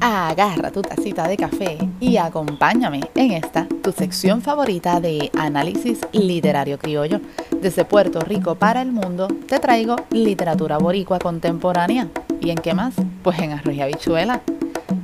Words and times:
Agarra 0.00 0.70
tu 0.70 0.80
tacita 0.80 1.28
de 1.28 1.36
café 1.36 1.76
y 2.00 2.16
acompáñame 2.16 3.00
en 3.14 3.32
esta, 3.32 3.66
tu 3.82 3.92
sección 3.92 4.40
favorita 4.40 4.98
de 4.98 5.30
análisis 5.38 6.00
literario 6.12 6.78
criollo. 6.78 7.20
Desde 7.60 7.84
Puerto 7.84 8.20
Rico 8.20 8.54
para 8.54 8.80
el 8.80 8.92
mundo 8.92 9.28
te 9.46 9.58
traigo 9.58 9.96
literatura 10.10 10.78
boricua 10.78 11.18
contemporánea. 11.18 12.08
¿Y 12.40 12.48
en 12.48 12.56
qué 12.56 12.72
más? 12.72 12.94
Pues 13.22 13.38
en 13.40 13.52
arroz 13.52 13.74
y 13.74 13.82
habichuela. 13.82 14.40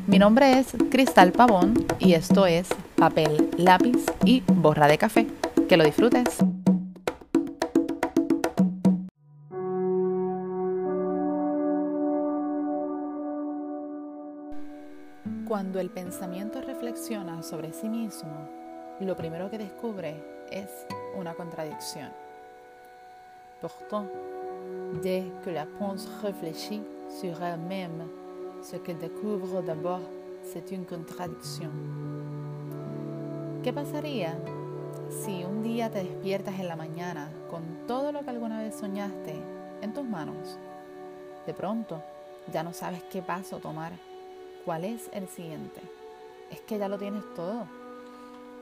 Mi 0.07 0.19
nombre 0.19 0.59
es 0.59 0.69
Cristal 0.91 1.33
Pavón 1.33 1.75
y 1.99 2.15
esto 2.15 2.47
es 2.47 2.69
Papel, 2.97 3.51
Lápiz 3.59 4.03
y 4.25 4.43
Borra 4.47 4.89
de 4.89 4.97
Café. 4.97 5.27
Que 5.69 5.77
lo 5.77 5.85
disfrutes. 5.85 6.39
Cuando 15.57 15.81
el 15.81 15.89
pensamiento 15.89 16.61
reflexiona 16.61 17.43
sobre 17.43 17.73
sí 17.73 17.89
mismo, 17.89 18.47
lo 19.01 19.17
primero 19.17 19.49
que 19.49 19.57
descubre 19.57 20.23
es 20.51 20.69
una 21.19 21.33
contradicción. 21.33 22.11
Pourtant, 23.63 24.07
dès 25.03 25.25
que 25.43 25.53
la 25.53 25.65
pensée 25.65 26.11
réfléchit 26.23 26.83
sur 27.09 27.43
elle-même, 27.43 28.07
ce 28.63 28.77
qu'elle 28.77 28.99
découvre 28.99 29.63
d'abord, 29.63 30.03
c'est 30.43 30.73
une 30.73 30.85
contradiction. 30.85 31.71
¿Qué 33.63 33.73
pasaría 33.73 34.37
si 35.09 35.43
un 35.43 35.63
día 35.63 35.89
te 35.91 36.05
despiertas 36.05 36.61
en 36.61 36.69
la 36.69 36.77
mañana 36.77 37.31
con 37.49 37.63
todo 37.87 38.13
lo 38.13 38.21
que 38.21 38.29
alguna 38.29 38.61
vez 38.61 38.75
soñaste 38.75 39.35
en 39.81 39.95
tus 39.95 40.05
manos? 40.05 40.59
De 41.47 41.55
pronto, 41.55 42.03
ya 42.53 42.63
no 42.63 42.75
sabes 42.75 43.03
qué 43.05 43.23
paso 43.23 43.59
tomar 43.59 43.93
¿Cuál 44.67 44.85
es 44.85 45.09
el 45.13 45.29
siguiente? 45.29 45.81
Es 46.51 46.61
que 46.63 46.77
ya 46.77 46.89
lo 46.89 46.99
tienes 46.99 47.23
todo. 47.37 47.69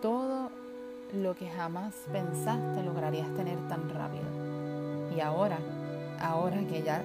Todo 0.02 0.50
lo 1.14 1.34
que 1.34 1.48
jamás 1.48 1.94
pensaste 2.12 2.82
lograrías 2.82 3.34
tener 3.34 3.56
tan 3.68 3.88
rápido. 3.88 4.24
Y 5.16 5.20
ahora, 5.20 5.58
ahora 6.20 6.58
que 6.68 6.82
ya 6.82 7.02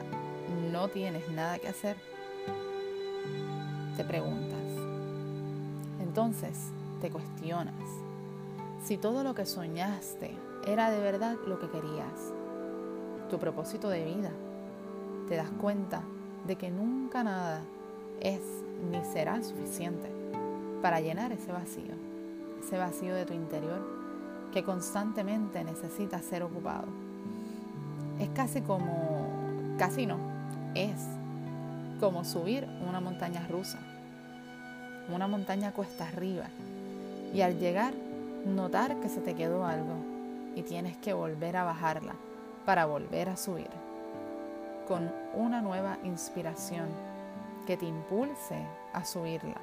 no 0.73 0.89
tienes 0.89 1.29
nada 1.29 1.59
que 1.59 1.69
hacer, 1.69 1.95
te 3.95 4.03
preguntas. 4.03 4.59
Entonces 6.01 6.57
te 6.99 7.09
cuestionas 7.09 7.85
si 8.83 8.97
todo 8.97 9.23
lo 9.23 9.33
que 9.33 9.45
soñaste 9.45 10.35
era 10.67 10.91
de 10.91 10.99
verdad 10.99 11.37
lo 11.47 11.57
que 11.57 11.69
querías, 11.69 12.33
tu 13.29 13.39
propósito 13.39 13.87
de 13.87 14.03
vida. 14.03 14.31
Te 15.29 15.37
das 15.37 15.51
cuenta 15.51 16.01
de 16.45 16.57
que 16.57 16.69
nunca 16.69 17.23
nada 17.23 17.61
es 18.19 18.41
ni 18.91 19.03
será 19.03 19.41
suficiente 19.43 20.09
para 20.81 21.01
llenar 21.01 21.31
ese 21.31 21.51
vacío, 21.51 21.93
ese 22.63 22.77
vacío 22.77 23.15
de 23.15 23.25
tu 23.25 23.33
interior 23.33 23.81
que 24.53 24.63
constantemente 24.63 25.63
necesita 25.63 26.21
ser 26.21 26.43
ocupado. 26.43 26.87
Es 28.19 28.29
casi 28.29 28.61
como, 28.61 29.75
casi 29.77 30.05
no, 30.05 30.17
es 30.75 30.99
como 31.99 32.23
subir 32.23 32.67
una 32.87 32.99
montaña 32.99 33.45
rusa, 33.47 33.79
una 35.13 35.27
montaña 35.27 35.73
cuesta 35.73 36.07
arriba 36.07 36.45
y 37.33 37.41
al 37.41 37.59
llegar 37.59 37.93
notar 38.45 38.99
que 39.01 39.09
se 39.09 39.21
te 39.21 39.35
quedó 39.35 39.65
algo 39.65 39.95
y 40.55 40.63
tienes 40.63 40.97
que 40.97 41.13
volver 41.13 41.57
a 41.57 41.63
bajarla 41.63 42.15
para 42.65 42.85
volver 42.85 43.29
a 43.29 43.37
subir 43.37 43.69
con 44.87 45.11
una 45.35 45.61
nueva 45.61 45.97
inspiración 46.03 46.87
que 47.69 47.77
te 47.77 47.85
impulse 47.85 48.65
a 48.93 49.05
subirla. 49.05 49.61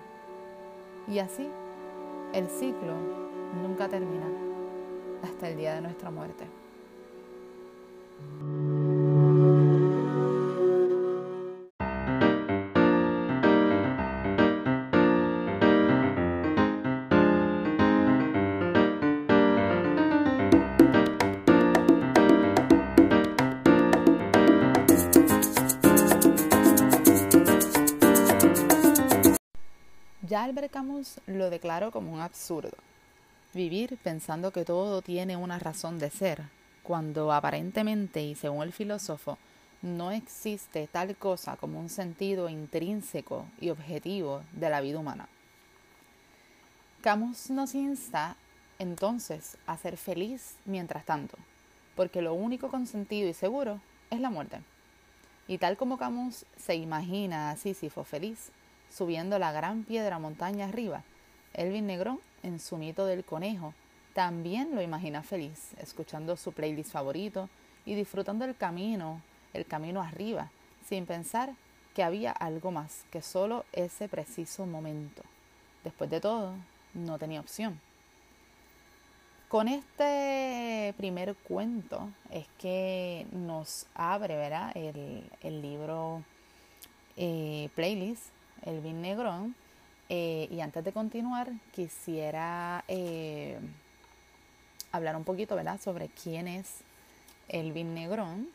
Y 1.08 1.18
así 1.18 1.50
el 2.32 2.48
ciclo 2.48 2.94
nunca 3.60 3.88
termina 3.88 4.28
hasta 5.24 5.48
el 5.48 5.56
día 5.56 5.74
de 5.74 5.80
nuestra 5.80 6.12
muerte. 6.12 6.46
Albert 30.46 30.70
Camus 30.70 31.18
lo 31.26 31.50
declaró 31.50 31.90
como 31.90 32.12
un 32.12 32.20
absurdo. 32.20 32.76
Vivir 33.52 33.98
pensando 34.04 34.52
que 34.52 34.64
todo 34.64 35.02
tiene 35.02 35.36
una 35.36 35.58
razón 35.58 35.98
de 35.98 36.08
ser, 36.08 36.44
cuando 36.84 37.32
aparentemente 37.32 38.22
y 38.22 38.36
según 38.36 38.62
el 38.62 38.72
filósofo, 38.72 39.38
no 39.82 40.12
existe 40.12 40.86
tal 40.86 41.16
cosa 41.16 41.56
como 41.56 41.80
un 41.80 41.88
sentido 41.88 42.48
intrínseco 42.48 43.46
y 43.60 43.70
objetivo 43.70 44.44
de 44.52 44.70
la 44.70 44.80
vida 44.80 45.00
humana. 45.00 45.28
Camus 47.00 47.50
nos 47.50 47.74
insta 47.74 48.36
entonces 48.78 49.56
a 49.66 49.76
ser 49.76 49.96
feliz 49.96 50.54
mientras 50.64 51.04
tanto, 51.04 51.36
porque 51.96 52.22
lo 52.22 52.34
único 52.34 52.68
con 52.68 52.86
sentido 52.86 53.28
y 53.28 53.34
seguro 53.34 53.80
es 54.10 54.20
la 54.20 54.30
muerte. 54.30 54.60
Y 55.48 55.58
tal 55.58 55.76
como 55.76 55.98
Camus 55.98 56.46
se 56.56 56.76
imagina 56.76 57.50
a 57.50 57.56
Sísifo 57.56 58.04
feliz, 58.04 58.52
subiendo 58.96 59.38
la 59.38 59.52
gran 59.52 59.84
piedra 59.84 60.18
montaña 60.18 60.66
arriba. 60.66 61.02
Elvin 61.52 61.86
Negrón, 61.86 62.18
en 62.42 62.60
su 62.60 62.78
mito 62.78 63.04
del 63.04 63.24
conejo, 63.24 63.74
también 64.14 64.74
lo 64.74 64.80
imagina 64.80 65.22
feliz, 65.22 65.72
escuchando 65.78 66.36
su 66.36 66.52
playlist 66.52 66.92
favorito 66.92 67.50
y 67.84 67.94
disfrutando 67.94 68.46
el 68.46 68.56
camino, 68.56 69.20
el 69.52 69.66
camino 69.66 70.00
arriba, 70.00 70.50
sin 70.88 71.04
pensar 71.04 71.52
que 71.94 72.02
había 72.02 72.32
algo 72.32 72.70
más 72.70 73.04
que 73.10 73.20
solo 73.20 73.66
ese 73.72 74.08
preciso 74.08 74.64
momento. 74.64 75.22
Después 75.84 76.08
de 76.08 76.20
todo, 76.20 76.54
no 76.94 77.18
tenía 77.18 77.40
opción. 77.40 77.78
Con 79.48 79.68
este 79.68 80.94
primer 80.96 81.34
cuento 81.36 82.08
es 82.30 82.46
que 82.58 83.26
nos 83.30 83.86
abre 83.94 84.36
¿verdad? 84.36 84.72
El, 84.74 85.62
libro 85.62 86.22
eh, 87.16 87.68
Playlist 87.74 88.35
Elvin 88.62 89.02
Negrón. 89.02 89.54
Eh, 90.08 90.48
y 90.50 90.60
antes 90.60 90.84
de 90.84 90.92
continuar, 90.92 91.50
quisiera 91.72 92.84
eh, 92.86 93.58
hablar 94.92 95.16
un 95.16 95.24
poquito 95.24 95.56
¿verdad? 95.56 95.80
sobre 95.80 96.08
quién 96.08 96.46
es 96.48 96.82
Elvin 97.48 97.94
Negrón. 97.94 98.48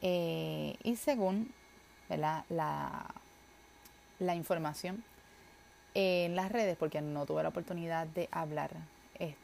Eh, 0.00 0.76
y 0.82 0.96
según 0.96 1.52
La, 2.08 2.44
la 2.48 4.34
información 4.34 5.02
en 5.94 6.36
las 6.36 6.52
redes, 6.52 6.76
porque 6.76 7.00
no 7.00 7.24
tuve 7.24 7.42
la 7.42 7.48
oportunidad 7.48 8.06
de 8.06 8.28
hablar 8.30 8.70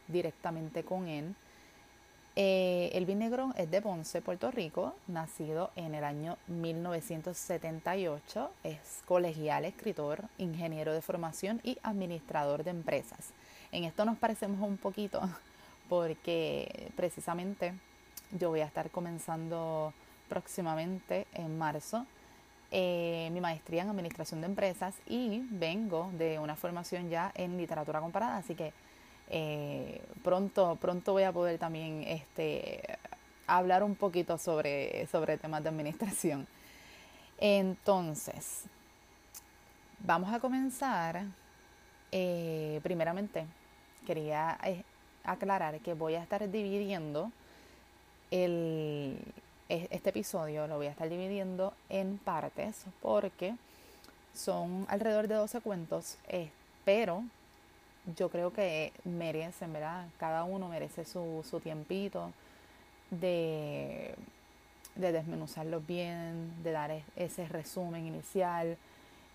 directamente 0.08 0.82
con 0.82 1.08
él, 1.08 1.34
eh, 2.41 2.91
Elvin 2.93 3.19
Negrón 3.19 3.53
es 3.56 3.69
de 3.69 3.82
Ponce, 3.82 4.22
Puerto 4.22 4.53
Rico, 4.53 4.94
nacido 5.09 5.72
en 5.75 5.97
el 5.97 6.04
año 6.04 6.37
1978. 6.47 8.50
Es 8.62 9.03
colegial, 9.06 9.65
escritor, 9.65 10.22
ingeniero 10.38 10.93
de 10.93 11.03
formación 11.03 11.60
y 11.65 11.78
administrador 11.82 12.62
de 12.62 12.71
empresas. 12.71 13.31
En 13.72 13.82
esto 13.82 14.04
nos 14.04 14.19
parecemos 14.19 14.60
un 14.60 14.76
poquito 14.76 15.21
porque 15.88 16.93
precisamente 16.94 17.75
yo 18.31 18.50
voy 18.50 18.60
a 18.60 18.66
estar 18.66 18.88
comenzando 18.91 19.93
próximamente 20.28 21.26
en 21.34 21.59
marzo 21.59 22.06
eh, 22.70 23.31
mi 23.32 23.41
maestría 23.41 23.82
en 23.82 23.88
administración 23.88 24.43
de 24.43 24.47
empresas 24.47 24.94
y 25.09 25.44
vengo 25.50 26.12
de 26.16 26.38
una 26.38 26.55
formación 26.55 27.11
ya 27.11 27.32
en 27.34 27.56
literatura 27.56 27.99
comparada, 27.99 28.37
así 28.37 28.55
que 28.55 28.73
eh, 29.30 30.00
pronto, 30.25 30.76
pronto 30.80 31.12
voy 31.12 31.25
a 31.25 31.32
poder 31.32 31.58
también 31.58 32.02
este, 32.04 32.98
hablar 33.46 33.82
un 33.82 33.94
poquito 33.94 34.38
sobre, 34.38 35.06
sobre 35.06 35.36
temas 35.36 35.62
de 35.62 35.69
administración. 35.69 36.46
Entonces, 37.38 38.64
vamos 40.00 40.32
a 40.32 40.40
comenzar. 40.40 41.25
Eh, 42.10 42.80
primeramente, 42.82 43.44
quería 44.06 44.58
eh, 44.64 44.82
aclarar 45.25 45.78
que 45.81 45.92
voy 45.92 46.14
a 46.14 46.22
estar 46.22 46.50
dividiendo 46.50 47.31
el, 48.31 49.19
este 49.69 50.08
episodio, 50.08 50.66
lo 50.66 50.76
voy 50.76 50.86
a 50.86 50.90
estar 50.90 51.08
dividiendo 51.08 51.74
en 51.90 52.16
partes 52.16 52.86
porque 53.02 53.54
son 54.32 54.86
alrededor 54.88 55.28
de 55.28 55.34
12 55.34 55.60
cuentos, 55.60 56.16
pero 56.86 57.24
yo 58.16 58.31
creo 58.31 58.52
que 58.52 58.93
merecen, 59.05 59.72
¿verdad? 59.72 60.06
Cada 60.19 60.44
uno 60.44 60.69
merece 60.69 61.05
su, 61.05 61.44
su 61.49 61.60
tiempito 61.60 62.32
de, 63.10 64.14
de 64.94 65.12
desmenuzarlos 65.12 65.87
bien, 65.87 66.62
de 66.62 66.72
dar 66.72 67.02
ese 67.16 67.49
resumen 67.49 68.06
inicial 68.06 68.76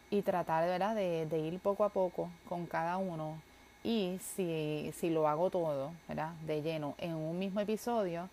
y 0.10 0.22
tratar 0.22 0.68
¿verdad? 0.68 0.96
De, 0.96 1.26
de, 1.26 1.40
ir 1.40 1.60
poco 1.60 1.84
a 1.84 1.90
poco 1.90 2.30
con 2.48 2.66
cada 2.66 2.98
uno. 2.98 3.42
Y 3.84 4.20
si, 4.36 4.92
si 4.96 5.10
lo 5.10 5.28
hago 5.28 5.50
todo 5.50 5.92
¿verdad? 6.08 6.34
de 6.46 6.62
lleno 6.62 6.96
en 6.98 7.16
un 7.16 7.38
mismo 7.38 7.60
episodio, 7.60 8.30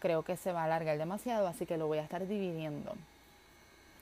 creo 0.00 0.24
que 0.24 0.36
se 0.36 0.52
va 0.52 0.62
a 0.62 0.64
alargar 0.64 0.98
demasiado, 0.98 1.46
así 1.46 1.66
que 1.66 1.76
lo 1.76 1.86
voy 1.86 1.98
a 1.98 2.02
estar 2.02 2.26
dividiendo. 2.26 2.94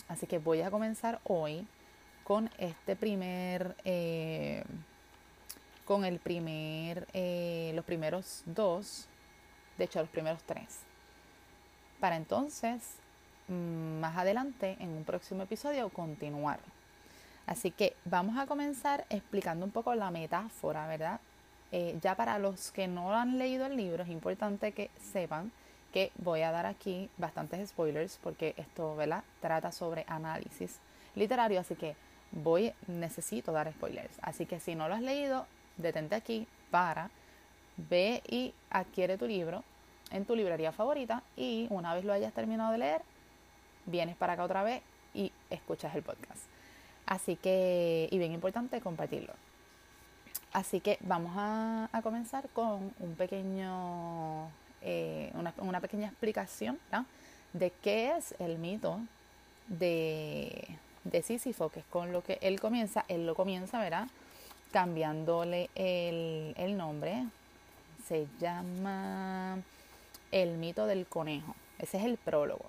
Así 0.08 0.26
que 0.26 0.38
voy 0.38 0.62
a 0.62 0.70
comenzar 0.70 1.20
hoy 1.24 1.66
con 2.24 2.50
este 2.58 2.96
primer, 2.96 3.76
eh, 3.84 4.64
con 5.88 6.04
el 6.04 6.18
primer, 6.18 7.08
eh, 7.14 7.72
los 7.74 7.82
primeros 7.82 8.42
dos, 8.44 9.08
de 9.78 9.84
hecho 9.84 10.00
los 10.00 10.10
primeros 10.10 10.42
tres. 10.42 10.80
Para 11.98 12.16
entonces, 12.16 12.96
mm, 13.48 13.98
más 13.98 14.14
adelante, 14.18 14.76
en 14.80 14.90
un 14.90 15.04
próximo 15.04 15.44
episodio, 15.44 15.88
continuar. 15.88 16.60
Así 17.46 17.70
que 17.70 17.96
vamos 18.04 18.36
a 18.36 18.44
comenzar 18.44 19.06
explicando 19.08 19.64
un 19.64 19.70
poco 19.70 19.94
la 19.94 20.10
metáfora, 20.10 20.86
¿verdad? 20.86 21.20
Eh, 21.72 21.98
ya 22.02 22.14
para 22.14 22.38
los 22.38 22.70
que 22.70 22.86
no 22.86 23.14
han 23.14 23.38
leído 23.38 23.64
el 23.64 23.74
libro, 23.74 24.02
es 24.02 24.10
importante 24.10 24.72
que 24.72 24.90
sepan 25.00 25.52
que 25.90 26.12
voy 26.16 26.42
a 26.42 26.50
dar 26.50 26.66
aquí 26.66 27.08
bastantes 27.16 27.70
spoilers 27.70 28.18
porque 28.22 28.52
esto, 28.58 28.94
¿verdad? 28.94 29.24
Trata 29.40 29.72
sobre 29.72 30.04
análisis 30.06 30.80
literario, 31.14 31.58
así 31.58 31.76
que 31.76 31.96
voy, 32.30 32.74
necesito 32.86 33.52
dar 33.52 33.72
spoilers. 33.72 34.18
Así 34.20 34.44
que 34.44 34.60
si 34.60 34.74
no 34.74 34.86
lo 34.86 34.94
has 34.94 35.00
leído, 35.00 35.46
detente 35.78 36.14
aquí 36.14 36.46
para, 36.70 37.10
ve 37.76 38.22
y 38.28 38.52
adquiere 38.70 39.16
tu 39.16 39.26
libro 39.26 39.64
en 40.10 40.24
tu 40.24 40.34
librería 40.34 40.72
favorita 40.72 41.22
y 41.36 41.66
una 41.70 41.94
vez 41.94 42.04
lo 42.04 42.12
hayas 42.12 42.32
terminado 42.32 42.72
de 42.72 42.78
leer, 42.78 43.02
vienes 43.86 44.16
para 44.16 44.34
acá 44.34 44.44
otra 44.44 44.62
vez 44.62 44.82
y 45.14 45.32
escuchas 45.50 45.94
el 45.94 46.02
podcast. 46.02 46.42
Así 47.06 47.36
que, 47.36 48.08
y 48.10 48.18
bien 48.18 48.32
importante, 48.32 48.80
compartirlo. 48.80 49.32
Así 50.52 50.80
que 50.80 50.98
vamos 51.00 51.32
a, 51.36 51.88
comenzar 52.02 52.48
con 52.50 52.92
un 53.00 53.14
pequeño 53.16 54.48
eh, 54.82 55.32
una, 55.34 55.80
pequeña 55.80 56.08
explicación 56.08 56.78
de 57.52 57.70
qué 57.82 58.16
es 58.16 58.34
el 58.38 58.58
mito 58.58 59.00
de, 59.68 60.68
de 61.04 61.22
Sísifo, 61.22 61.68
que 61.70 61.80
es 61.80 61.86
con 61.86 62.12
lo 62.12 62.22
que 62.22 62.38
él 62.40 62.60
comienza. 62.60 63.04
Él 63.08 63.26
lo 63.26 63.34
comienza, 63.34 63.80
¿verdad? 63.80 64.08
Cambiándole 64.72 65.70
el, 65.74 66.54
el 66.56 66.76
nombre. 66.76 67.24
Se 68.06 68.26
llama 68.40 69.58
El 70.30 70.56
mito 70.58 70.86
del 70.86 71.06
conejo. 71.06 71.54
Ese 71.78 71.98
es 71.98 72.04
el 72.04 72.16
prólogo. 72.16 72.66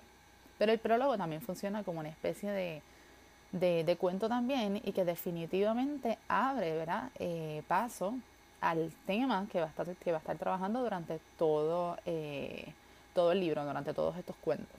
Pero 0.58 0.72
el 0.72 0.78
prólogo 0.78 1.16
también 1.16 1.40
funciona 1.40 1.82
como 1.82 2.00
una 2.00 2.10
especie 2.10 2.50
de, 2.50 2.82
de, 3.52 3.96
cuento 3.96 4.28
también 4.28 4.80
y 4.84 4.92
que 4.92 5.04
definitivamente 5.04 6.18
abre 6.28 6.76
¿verdad? 6.76 7.10
Eh, 7.18 7.62
paso 7.66 8.14
al 8.60 8.92
tema 9.06 9.46
que 9.50 9.60
va 9.60 9.66
a 9.66 9.68
estar, 9.70 9.96
que 9.96 10.12
va 10.12 10.18
a 10.18 10.20
estar 10.20 10.36
trabajando 10.36 10.82
durante 10.82 11.18
todo, 11.38 11.96
eh, 12.04 12.72
todo 13.14 13.32
el 13.32 13.40
libro, 13.40 13.64
durante 13.64 13.94
todos 13.94 14.16
estos 14.16 14.36
cuentos. 14.36 14.76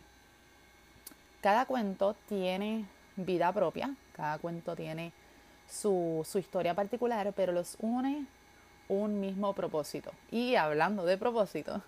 Cada 1.42 1.66
cuento 1.66 2.16
tiene 2.30 2.86
vida 3.16 3.52
propia, 3.52 3.96
cada 4.16 4.38
cuento 4.38 4.76
tiene 4.76 5.12
su, 5.72 6.26
su 6.30 6.38
historia 6.38 6.74
particular, 6.76 7.32
pero 7.36 7.54
los 7.54 7.78
une 7.80 8.26
un 8.90 9.20
mismo 9.20 9.54
propósito. 9.54 10.12
Y 10.30 10.56
hablando 10.56 11.06
de 11.06 11.18
propósito, 11.18 11.82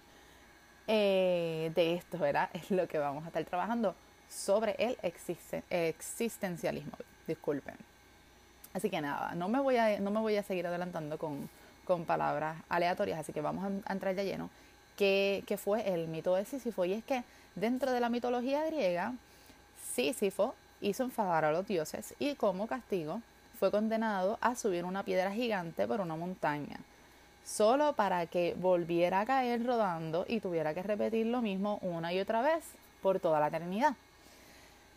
eh, 0.88 1.71
de 1.75 1.95
esto, 1.95 2.18
¿verdad? 2.18 2.50
Es 2.53 2.71
lo 2.71 2.88
que 2.88 2.97
vamos 2.97 3.24
a 3.25 3.27
estar 3.27 3.44
trabajando 3.45 3.95
sobre 4.30 4.75
el 4.80 4.97
existencialismo. 5.01 6.97
Disculpen. 7.27 7.75
Así 8.74 8.89
que 8.89 9.01
nada, 9.01 9.35
no 9.35 9.50
me 9.50 9.59
voy 9.59 9.77
a, 9.77 10.00
no 10.00 10.09
me 10.12 10.19
voy 10.19 10.35
a 10.35 10.44
seguir 10.44 10.65
adelantando 10.65 11.18
con, 11.18 11.50
con 11.85 12.06
palabras 12.06 12.57
aleatorias, 12.69 13.19
así 13.19 13.33
que 13.33 13.41
vamos 13.41 13.65
a 13.85 13.94
entrar 13.94 14.15
ya 14.15 14.24
lleno, 14.24 14.50
que, 14.97 15.44
fue 15.63 15.94
el 15.94 16.07
mito 16.07 16.35
de 16.35 16.45
Sísifo. 16.45 16.85
Y 16.85 16.94
es 16.94 17.03
que 17.03 17.24
dentro 17.56 17.91
de 17.91 18.00
la 18.00 18.09
mitología 18.09 18.65
griega, 18.65 19.13
Sísifo 19.94 20.56
hizo 20.81 21.03
enfadar 21.03 21.45
a 21.45 21.51
los 21.51 21.68
dioses 21.68 22.15
y 22.19 22.35
como 22.35 22.68
castigo 22.68 23.21
fue 23.63 23.71
condenado 23.71 24.38
a 24.42 24.56
subir 24.56 24.83
una 24.83 25.04
piedra 25.04 25.31
gigante 25.31 25.88
por 25.88 26.01
una 26.01 26.18
montaña, 26.18 26.81
solo 27.45 27.94
para 27.94 28.25
que 28.25 28.57
volviera 28.60 29.21
a 29.21 29.25
caer 29.25 29.65
rodando 29.65 30.25
y 30.27 30.42
tuviera 30.42 30.74
que 30.74 30.83
repetir 30.83 31.27
lo 31.27 31.42
mismo 31.42 31.80
una 31.81 32.12
y 32.12 32.19
otra 32.19 32.42
vez 32.42 32.65
por 33.01 33.21
toda 33.21 33.39
la 33.39 33.48
eternidad. 33.48 33.95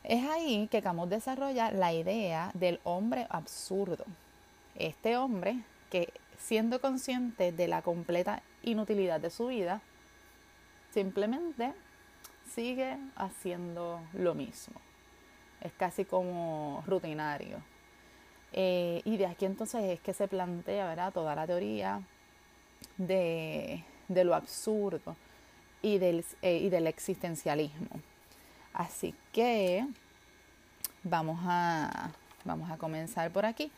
Es 0.03 0.29
ahí 0.29 0.67
que 0.67 0.83
Camus 0.83 1.09
desarrolla 1.09 1.71
la 1.71 1.93
idea 1.93 2.51
del 2.55 2.81
hombre 2.83 3.29
absurdo. 3.31 4.05
Este 4.75 5.17
hombre 5.17 5.61
que 5.89 6.13
siendo 6.37 6.81
consciente 6.81 7.53
de 7.53 7.69
la 7.69 7.83
completa 7.83 8.43
inutilidad 8.65 9.21
de 9.21 9.31
su 9.31 9.47
vida, 9.47 9.81
simplemente 10.93 11.73
sigue 12.53 12.97
haciendo 13.15 14.01
lo 14.13 14.35
mismo. 14.35 14.81
Es 15.61 15.73
casi 15.75 16.05
como 16.05 16.83
rutinario. 16.85 17.76
Eh, 18.53 19.03
y 19.05 19.17
de 19.17 19.27
aquí 19.27 19.45
entonces 19.45 19.83
es 19.85 20.01
que 20.01 20.15
se 20.15 20.29
plantea 20.29 20.87
¿verdad? 20.87 21.13
toda 21.13 21.35
la 21.35 21.47
teoría 21.47 22.01
de, 22.97 23.85
lo 24.09 24.35
absurdo 24.35 25.17
y 25.83 25.99
del, 25.99 26.25
eh, 26.43 26.59
y 26.59 26.69
del 26.69 26.87
existencialismo. 26.87 28.01
Así 28.73 29.15
que 29.33 29.87
vamos 31.03 31.39
a, 31.43 32.11
vamos 32.45 32.71
a 32.71 32.77
comenzar 32.77 33.31
por 33.31 33.45
aquí. 33.47 33.71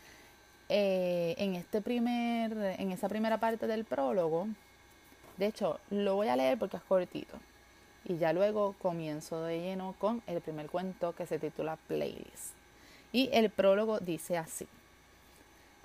Eh, 0.68 1.34
en, 1.38 1.54
este 1.54 1.80
primer, 1.80 2.52
en 2.78 2.92
esa 2.92 3.08
primera 3.08 3.38
parte 3.38 3.66
del 3.66 3.84
prólogo, 3.84 4.48
de 5.36 5.46
hecho, 5.46 5.80
lo 5.90 6.16
voy 6.16 6.28
a 6.28 6.36
leer 6.36 6.58
porque 6.58 6.76
es 6.76 6.82
cortito. 6.82 7.38
Y 8.04 8.18
ya 8.18 8.32
luego 8.32 8.74
comienzo 8.80 9.42
de 9.44 9.60
lleno 9.60 9.94
con 9.98 10.22
el 10.26 10.40
primer 10.40 10.68
cuento 10.68 11.14
que 11.14 11.26
se 11.26 11.38
titula 11.38 11.76
Playlist. 11.88 12.57
Y 13.12 13.30
el 13.32 13.50
prólogo 13.50 14.00
dice 14.00 14.36
así. 14.36 14.66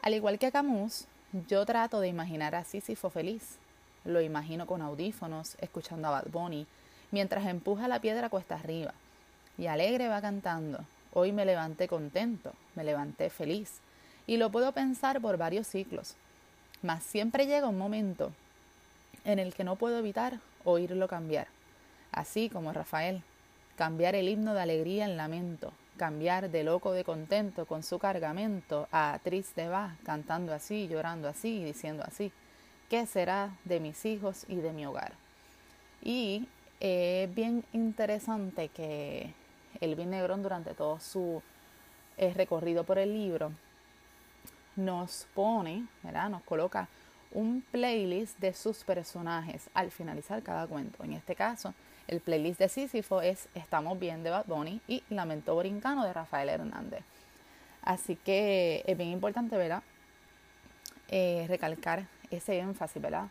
Al 0.01 0.13
igual 0.13 0.39
que 0.39 0.51
Camus, 0.51 1.05
yo 1.47 1.65
trato 1.65 1.99
de 1.99 2.09
imaginar 2.09 2.55
a 2.55 2.63
Sísifo 2.63 3.09
feliz. 3.09 3.57
Lo 4.03 4.21
imagino 4.21 4.67
con 4.67 4.81
audífonos, 4.81 5.55
escuchando 5.61 6.09
a 6.09 6.11
Bad 6.11 6.27
Bunny, 6.31 6.67
mientras 7.11 7.45
empuja 7.47 7.87
la 7.87 8.01
piedra 8.01 8.29
cuesta 8.29 8.55
arriba. 8.55 8.93
Y 9.57 9.67
alegre 9.67 10.09
va 10.09 10.21
cantando. 10.21 10.79
Hoy 11.13 11.31
me 11.31 11.45
levanté 11.45 11.87
contento, 11.87 12.53
me 12.75 12.83
levanté 12.83 13.29
feliz 13.29 13.79
y 14.25 14.37
lo 14.37 14.51
puedo 14.51 14.71
pensar 14.71 15.21
por 15.21 15.37
varios 15.37 15.67
ciclos. 15.67 16.15
Mas 16.81 17.03
siempre 17.03 17.45
llega 17.45 17.67
un 17.67 17.77
momento 17.77 18.31
en 19.25 19.39
el 19.39 19.53
que 19.53 19.63
no 19.63 19.75
puedo 19.75 19.99
evitar 19.99 20.39
oírlo 20.63 21.07
cambiar. 21.07 21.47
Así 22.11 22.49
como 22.49 22.73
Rafael, 22.73 23.21
cambiar 23.77 24.15
el 24.15 24.27
himno 24.27 24.53
de 24.53 24.61
alegría 24.61 25.05
en 25.05 25.17
lamento, 25.17 25.71
cambiar 25.97 26.49
de 26.49 26.63
loco 26.63 26.91
de 26.91 27.03
contento 27.03 27.65
con 27.65 27.83
su 27.83 27.99
cargamento 27.99 28.87
a 28.91 29.19
triste 29.23 29.67
va, 29.67 29.95
cantando 30.03 30.53
así, 30.53 30.87
llorando 30.87 31.27
así 31.27 31.59
y 31.59 31.63
diciendo 31.63 32.03
así, 32.05 32.31
¿qué 32.89 33.05
será 33.05 33.51
de 33.65 33.79
mis 33.79 34.05
hijos 34.05 34.45
y 34.47 34.55
de 34.55 34.73
mi 34.73 34.85
hogar? 34.85 35.13
Y 36.01 36.47
es 36.79 37.33
bien 37.33 37.63
interesante 37.73 38.69
que 38.69 39.33
Elvin 39.79 40.09
Negrón 40.09 40.43
durante 40.43 40.73
todo 40.73 40.99
su 40.99 41.41
eh, 42.17 42.33
recorrido 42.33 42.83
por 42.83 42.97
el 42.97 43.13
libro 43.13 43.51
nos 44.75 45.27
pone, 45.33 45.85
¿verdad? 46.01 46.29
Nos 46.29 46.43
coloca 46.43 46.87
un 47.31 47.63
playlist 47.71 48.37
de 48.39 48.53
sus 48.53 48.83
personajes 48.83 49.69
al 49.73 49.91
finalizar 49.91 50.43
cada 50.43 50.67
cuento. 50.67 51.03
En 51.03 51.13
este 51.13 51.35
caso, 51.35 51.73
el 52.07 52.19
playlist 52.19 52.59
de 52.59 52.69
Sísifo 52.69 53.21
es 53.21 53.47
Estamos 53.55 53.99
bien 53.99 54.23
de 54.23 54.29
Bad 54.29 54.45
Bunny 54.45 54.81
y 54.87 55.03
Lamento 55.09 55.55
Brincano 55.55 56.03
de 56.05 56.13
Rafael 56.13 56.49
Hernández. 56.49 57.03
Así 57.81 58.15
que 58.15 58.83
es 58.87 58.97
bien 58.97 59.09
importante, 59.09 59.57
¿verdad? 59.57 59.83
Eh, 61.09 61.45
recalcar 61.47 62.07
ese 62.31 62.59
énfasis, 62.59 63.01
¿verdad? 63.01 63.27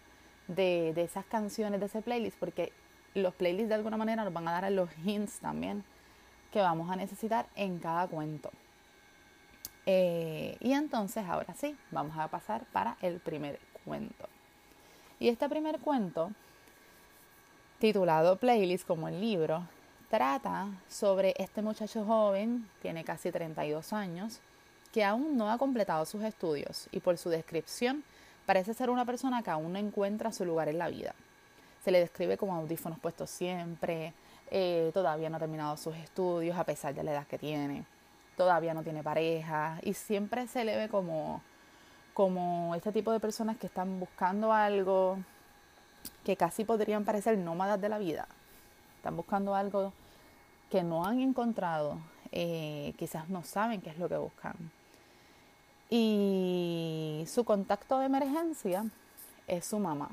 De, 0.49 0.91
esas 0.97 1.25
canciones 1.25 1.81
de 1.81 1.87
ese 1.87 2.02
playlist, 2.02 2.38
porque 2.38 2.73
los 3.14 3.35
playlists 3.35 3.69
de 3.69 3.75
alguna 3.75 3.97
manera 3.97 4.25
nos 4.25 4.33
van 4.33 4.49
a 4.49 4.52
dar 4.52 4.71
los 4.73 4.91
hints 5.05 5.41
también 5.41 5.85
que 6.52 6.61
vamos 6.61 6.91
a 6.91 6.97
necesitar 6.97 7.47
en 7.57 7.79
cada 7.79 8.07
cuento. 8.07 8.50
Eh, 9.87 10.57
y 10.61 10.73
entonces, 10.73 11.25
ahora 11.26 11.55
sí, 11.55 11.76
vamos 11.91 12.17
a 12.17 12.29
pasar 12.29 12.64
para 12.73 12.97
el 13.00 13.21
primer 13.21 13.59
cuento. 13.85 14.29
Y 15.19 15.29
este 15.29 15.49
primer 15.49 15.79
cuento, 15.79 16.31
titulado 17.82 18.36
Playlist 18.36 18.86
como 18.86 19.08
el 19.08 19.20
libro, 19.20 19.66
trata 20.08 20.68
sobre 20.88 21.34
este 21.36 21.62
muchacho 21.62 22.04
joven, 22.04 22.70
tiene 22.80 23.02
casi 23.02 23.32
32 23.32 23.92
años, 23.92 24.38
que 24.92 25.02
aún 25.02 25.36
no 25.36 25.50
ha 25.50 25.58
completado 25.58 26.06
sus 26.06 26.22
estudios 26.22 26.86
y 26.92 27.00
por 27.00 27.18
su 27.18 27.28
descripción 27.28 28.04
parece 28.46 28.72
ser 28.72 28.88
una 28.88 29.04
persona 29.04 29.42
que 29.42 29.50
aún 29.50 29.72
no 29.72 29.80
encuentra 29.80 30.30
su 30.30 30.44
lugar 30.44 30.68
en 30.68 30.78
la 30.78 30.88
vida. 30.90 31.16
Se 31.84 31.90
le 31.90 31.98
describe 31.98 32.36
como 32.36 32.54
audífonos 32.54 33.00
puestos 33.00 33.30
siempre, 33.30 34.14
eh, 34.52 34.92
todavía 34.94 35.28
no 35.28 35.38
ha 35.38 35.40
terminado 35.40 35.76
sus 35.76 35.96
estudios 35.96 36.56
a 36.56 36.62
pesar 36.62 36.94
de 36.94 37.02
la 37.02 37.10
edad 37.10 37.26
que 37.26 37.38
tiene 37.38 37.84
todavía 38.36 38.74
no 38.74 38.82
tiene 38.82 39.02
pareja 39.02 39.78
y 39.82 39.94
siempre 39.94 40.46
se 40.46 40.64
le 40.64 40.76
ve 40.76 40.88
como, 40.88 41.42
como 42.14 42.74
este 42.74 42.92
tipo 42.92 43.12
de 43.12 43.20
personas 43.20 43.56
que 43.56 43.66
están 43.66 44.00
buscando 44.00 44.52
algo 44.52 45.18
que 46.25 46.37
casi 46.37 46.64
podrían 46.64 47.04
parecer 47.04 47.38
nómadas 47.38 47.80
de 47.80 47.88
la 47.88 47.99
vida. 47.99 48.26
Están 48.97 49.16
buscando 49.16 49.54
algo 49.54 49.92
que 50.71 50.82
no 50.82 51.04
han 51.04 51.21
encontrado, 51.21 51.99
eh, 52.30 52.94
quizás 52.99 53.28
no 53.28 53.42
saben 53.44 53.80
qué 53.80 53.90
es 53.90 53.99
lo 53.99 54.09
que 54.09 54.16
buscan. 54.16 54.54
Y 55.90 57.25
su 57.26 57.44
contacto 57.44 57.99
de 57.99 58.06
emergencia 58.06 58.87
es 59.47 59.66
su 59.66 59.78
mamá. 59.78 60.09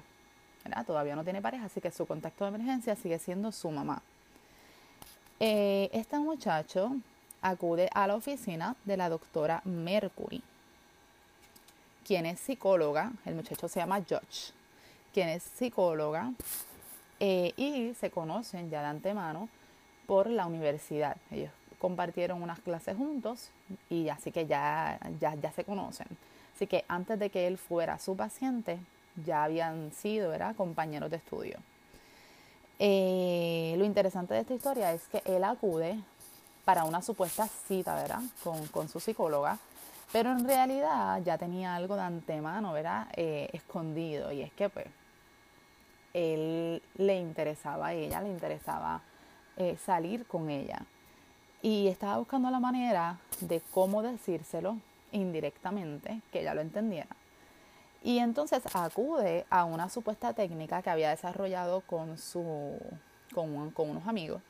Todavía 0.86 1.16
no 1.16 1.24
tiene 1.24 1.42
pareja, 1.42 1.66
así 1.66 1.82
que 1.82 1.92
su 1.92 2.06
contacto 2.06 2.44
de 2.44 2.50
emergencia 2.50 2.96
sigue 2.96 3.18
siendo 3.20 3.52
su 3.52 3.72
mamá. 3.72 4.02
Eh, 5.40 5.90
este 5.94 6.20
muchacho 6.20 6.92
acude 7.42 7.90
a 7.94 8.08
la 8.08 8.16
oficina 8.16 8.76
de 8.84 8.98
la 8.98 9.10
doctora 9.10 9.62
Mercury, 9.64 10.44
quien 12.06 12.26
es 12.26 12.40
psicóloga, 12.40 13.12
el 13.26 13.36
muchacho 13.36 13.68
se 13.68 13.80
llama 13.80 14.04
George, 14.06 14.52
quien 15.14 15.30
es 15.30 15.44
psicóloga 15.44 16.32
eh, 17.20 17.54
y 17.58 17.94
se 17.96 18.10
conocen 18.12 18.70
ya 18.70 18.82
de 18.82 18.88
antemano 18.88 19.50
por 20.08 20.30
la 20.30 20.46
universidad. 20.46 21.18
Ellos 21.32 21.52
compartieron 21.80 22.42
unas 22.42 22.60
clases 22.60 22.98
juntos 22.98 23.50
y 23.90 24.10
así 24.10 24.32
que 24.32 24.46
ya, 24.46 25.00
ya, 25.20 25.36
ya 25.36 25.52
se 25.52 25.64
conocen. 25.64 26.08
Así 26.56 26.68
que 26.68 26.84
antes 26.88 27.18
de 27.20 27.30
que 27.30 27.48
él 27.48 27.58
fuera 27.58 28.00
su 28.00 28.16
paciente, 28.16 28.80
ya 29.26 29.44
habían 29.44 29.92
sido 29.94 30.30
¿verdad? 30.30 30.56
compañeros 30.56 31.10
de 31.10 31.18
estudio. 31.18 31.58
Eh, 32.80 33.76
lo 33.78 33.86
interesante 33.86 34.34
de 34.34 34.42
esta 34.42 34.54
historia 34.54 34.94
es 34.94 35.02
que 35.08 35.22
él 35.26 35.44
acude 35.44 36.00
para 36.64 36.86
una 36.86 37.02
supuesta 37.02 37.48
cita, 37.68 37.96
¿verdad? 37.96 38.22
Con, 38.44 38.88
su 38.88 39.00
psicóloga, 39.00 39.58
pero 40.12 40.32
en 40.32 40.46
realidad 40.46 41.22
ya 41.24 41.38
tenía 41.38 41.76
algo 41.76 41.96
de 41.96 42.02
antemano, 42.02 42.74
¿verdad? 42.74 43.08
Eh, 43.16 43.50
escondido, 43.54 44.32
y 44.32 44.42
es 44.42 44.52
que 44.54 44.70
pues 44.70 44.88
él 46.14 46.82
le 46.96 47.20
interesaba 47.20 47.88
a 47.88 47.94
ella, 47.94 48.22
le 48.22 48.30
interesaba 48.30 49.02
eh, 49.58 49.78
salir 49.78 50.26
con 50.26 50.50
ella. 50.50 50.82
Y 51.62 51.88
estaba 51.88 52.18
buscando 52.18 52.50
la 52.50 52.60
manera 52.60 53.20
de 53.42 53.62
cómo 53.72 54.02
decírselo 54.02 54.78
indirectamente, 55.12 56.22
que 56.32 56.42
ella 56.42 56.54
lo 56.54 56.62
entendiera. 56.62 57.10
Y 58.02 58.20
entonces 58.20 58.64
acude 58.74 59.46
a 59.50 59.66
una 59.66 59.90
supuesta 59.90 60.34
técnica 60.34 60.82
que 60.82 60.90
había 60.90 61.10
desarrollado 61.10 61.82
con, 61.82 62.18
su, 62.18 62.80
con, 63.34 63.72
con 63.72 63.90
unos 63.90 64.08
amigos, 64.08 64.42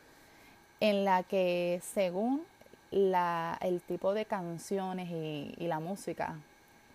en 0.79 1.03
la 1.03 1.23
que 1.23 1.81
según 1.83 2.43
el 2.91 3.81
tipo 3.87 4.13
de 4.13 4.25
canciones 4.25 5.09
y, 5.09 5.67
la 5.67 5.79
música 5.79 6.35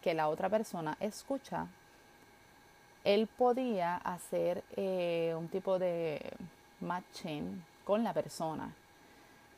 que 0.03 0.15
la 0.15 0.29
otra 0.29 0.49
persona 0.49 0.97
escucha, 1.01 1.67
él 3.05 3.27
podía 3.27 3.97
hacer 3.97 4.65
eh, 4.77 5.35
un 5.37 5.49
tipo 5.49 5.79
de 5.79 6.21
matching 6.81 7.65
con 7.85 8.03
la 8.03 8.13
persona. 8.13 8.73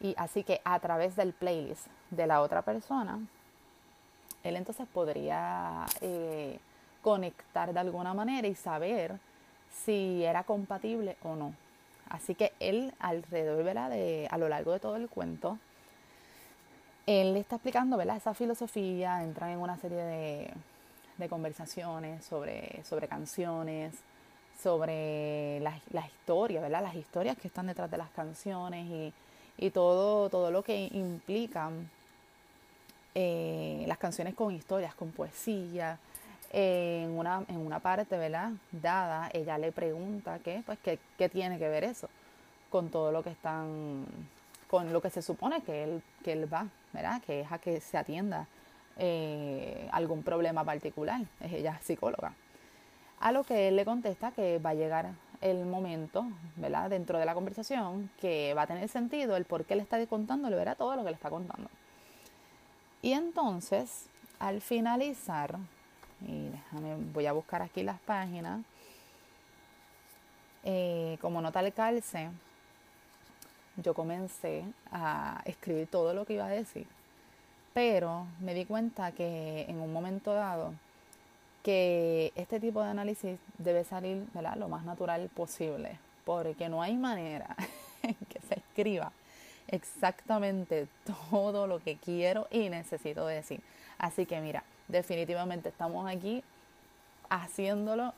Y 0.00 0.14
así 0.19 0.45
que 0.45 0.61
a 0.64 0.78
través 0.78 1.16
del 1.16 1.33
playlist 1.33 1.87
de 2.11 2.26
la 2.26 2.43
otra 2.43 2.62
persona, 2.62 3.19
él 4.43 4.57
entonces 4.57 4.87
podría 4.93 5.87
eh, 6.00 6.59
conectar 7.02 7.73
de 7.73 7.81
alguna 7.81 8.14
manera 8.14 8.47
y 8.47 8.55
saber 8.55 9.19
si 9.71 10.23
era 10.25 10.45
compatible 10.45 11.16
o 11.23 11.35
no. 11.35 11.55
Así 12.09 12.35
que 12.35 12.52
él 12.61 12.95
alrededor, 12.99 13.64
De, 13.64 14.28
a 14.31 14.38
lo 14.38 14.49
largo 14.49 14.73
de 14.73 14.81
todo 14.81 14.97
el 14.97 15.09
cuento, 15.09 15.59
él 17.07 17.35
le 17.35 17.41
está 17.41 17.57
explicando, 17.57 17.97
¿verdad? 17.97 18.17
Esa 18.17 18.35
filosofía, 18.35 19.23
entran 19.23 19.51
en 19.51 19.61
una 19.61 19.79
serie 19.79 20.03
de, 20.03 20.51
de 21.19 21.29
conversaciones 21.29 22.25
sobre, 22.25 22.83
sobre 22.85 23.09
canciones, 23.09 23.95
sobre 24.63 25.61
las, 25.61 25.81
historias, 26.07 26.63
¿verdad? 26.63 26.83
Las 26.83 26.95
historias 26.95 27.37
que 27.37 27.49
están 27.49 27.67
detrás 27.67 27.91
de 27.91 27.99
las 27.99 28.11
canciones 28.11 28.87
y, 28.87 29.13
y 29.59 29.71
todo, 29.71 30.29
todo 30.29 30.51
lo 30.51 30.63
que 30.63 30.89
implican 30.93 31.89
eh, 33.15 33.85
las 33.87 33.99
canciones 33.99 34.35
con 34.35 34.55
historias, 34.55 34.95
con 34.95 35.11
poesía, 35.11 35.99
en 36.53 37.11
una, 37.11 37.45
en 37.49 37.59
una 37.59 37.81
parte, 37.81 38.17
¿verdad? 38.17 38.53
Dada, 38.71 39.29
ella 39.33 39.59
le 39.59 39.73
pregunta 39.73 40.39
que, 40.39 40.63
pues, 40.65 40.79
¿qué, 40.83 40.99
qué 41.19 41.29
tiene 41.29 41.59
que 41.59 41.69
ver 41.69 41.85
eso 41.85 42.09
con 42.71 42.89
todo 42.89 43.13
lo 43.13 43.23
que 43.23 43.31
están, 43.31 44.07
con 44.68 44.92
lo 44.92 45.00
que 45.00 45.11
se 45.11 45.23
supone 45.23 45.62
que 45.62 45.85
él, 45.85 46.02
que 46.25 46.32
él 46.32 46.52
va, 46.52 46.66
¿verdad? 46.92 47.23
Que 47.23 47.40
es 47.40 47.52
a 47.52 47.58
que 47.58 47.80
se 47.80 47.96
atienda 47.96 48.46
eh, 48.96 49.88
algún 49.92 50.23
problema 50.23 50.64
particular. 50.64 51.20
Es 51.40 51.52
ella 51.52 51.78
psicóloga. 51.82 52.35
A 53.20 53.32
lo 53.32 53.44
que 53.44 53.68
él 53.68 53.76
le 53.76 53.85
contesta 53.85 54.32
que 54.32 54.58
va 54.58 54.70
a 54.70 54.75
llegar 54.75 55.11
el 55.40 55.66
momento, 55.66 56.26
¿verdad? 56.56 56.90
Dentro 56.90 57.18
de 57.18 57.25
la 57.25 57.35
conversación, 57.35 58.11
que 58.20 58.54
va 58.54 58.62
a 58.62 58.66
tener 58.66 58.88
sentido 58.88 59.37
el 59.37 59.44
por 59.44 59.64
qué 59.64 59.76
le 59.76 59.82
está 59.82 60.04
contando, 60.06 60.50
le 60.50 60.56
verá 60.56 60.75
todo 60.75 60.96
lo 60.96 61.04
que 61.04 61.11
le 61.11 61.14
está 61.14 61.30
contando. 61.30 61.68
Y 63.02 63.12
entonces, 63.12 64.06
al 64.38 64.61
finalizar, 64.61 65.58
y 66.26 66.49
déjame, 66.49 66.96
voy 67.12 67.26
a 67.26 67.32
buscar 67.32 67.62
aquí 67.62 67.82
las 67.82 68.00
páginas. 68.00 68.61
Eh, 70.64 71.16
como 71.20 71.40
nota 71.40 71.61
al 71.61 71.73
calce, 71.73 72.30
yo 73.76 73.95
comencé 73.95 74.64
a 74.90 75.42
escribir 75.45 75.88
todo 75.88 76.14
lo 76.14 76.25
que 76.25 76.35
iba 76.35 76.47
a 76.47 76.50
decir, 76.50 76.87
pero 77.75 78.26
me 78.40 78.54
di 78.54 78.64
cuenta 78.64 79.12
que 79.12 79.66
en 79.68 79.80
un 79.80 79.92
momento 79.92 80.33
dado 80.33 80.73
que 81.62 82.33
este 82.37 82.61
tipo 82.61 82.83
de 82.83 82.90
análisis 82.90 83.38
debe 83.59 83.85
salir 83.85 84.25
lo 84.56 84.68
más 84.68 84.85
natural 84.85 85.28
posible, 85.35 85.99
porque 86.25 86.68
no 86.68 86.80
hay 86.80 86.97
manera 86.97 87.56
en 88.02 88.14
que 88.28 88.40
se 88.40 88.54
escriba 88.54 89.12
exactamente 89.68 90.87
todo 91.30 91.66
lo 91.66 91.80
que 91.80 91.97
quiero 91.97 92.47
y 92.50 92.68
necesito 92.68 93.26
decir. 93.26 93.61
Así 93.99 94.26
que 94.26 94.40
mira, 94.40 94.62
definitivamente 94.88 95.68
estamos 95.71 96.09
aquí 96.09 96.42
haciéndolo 97.28 98.14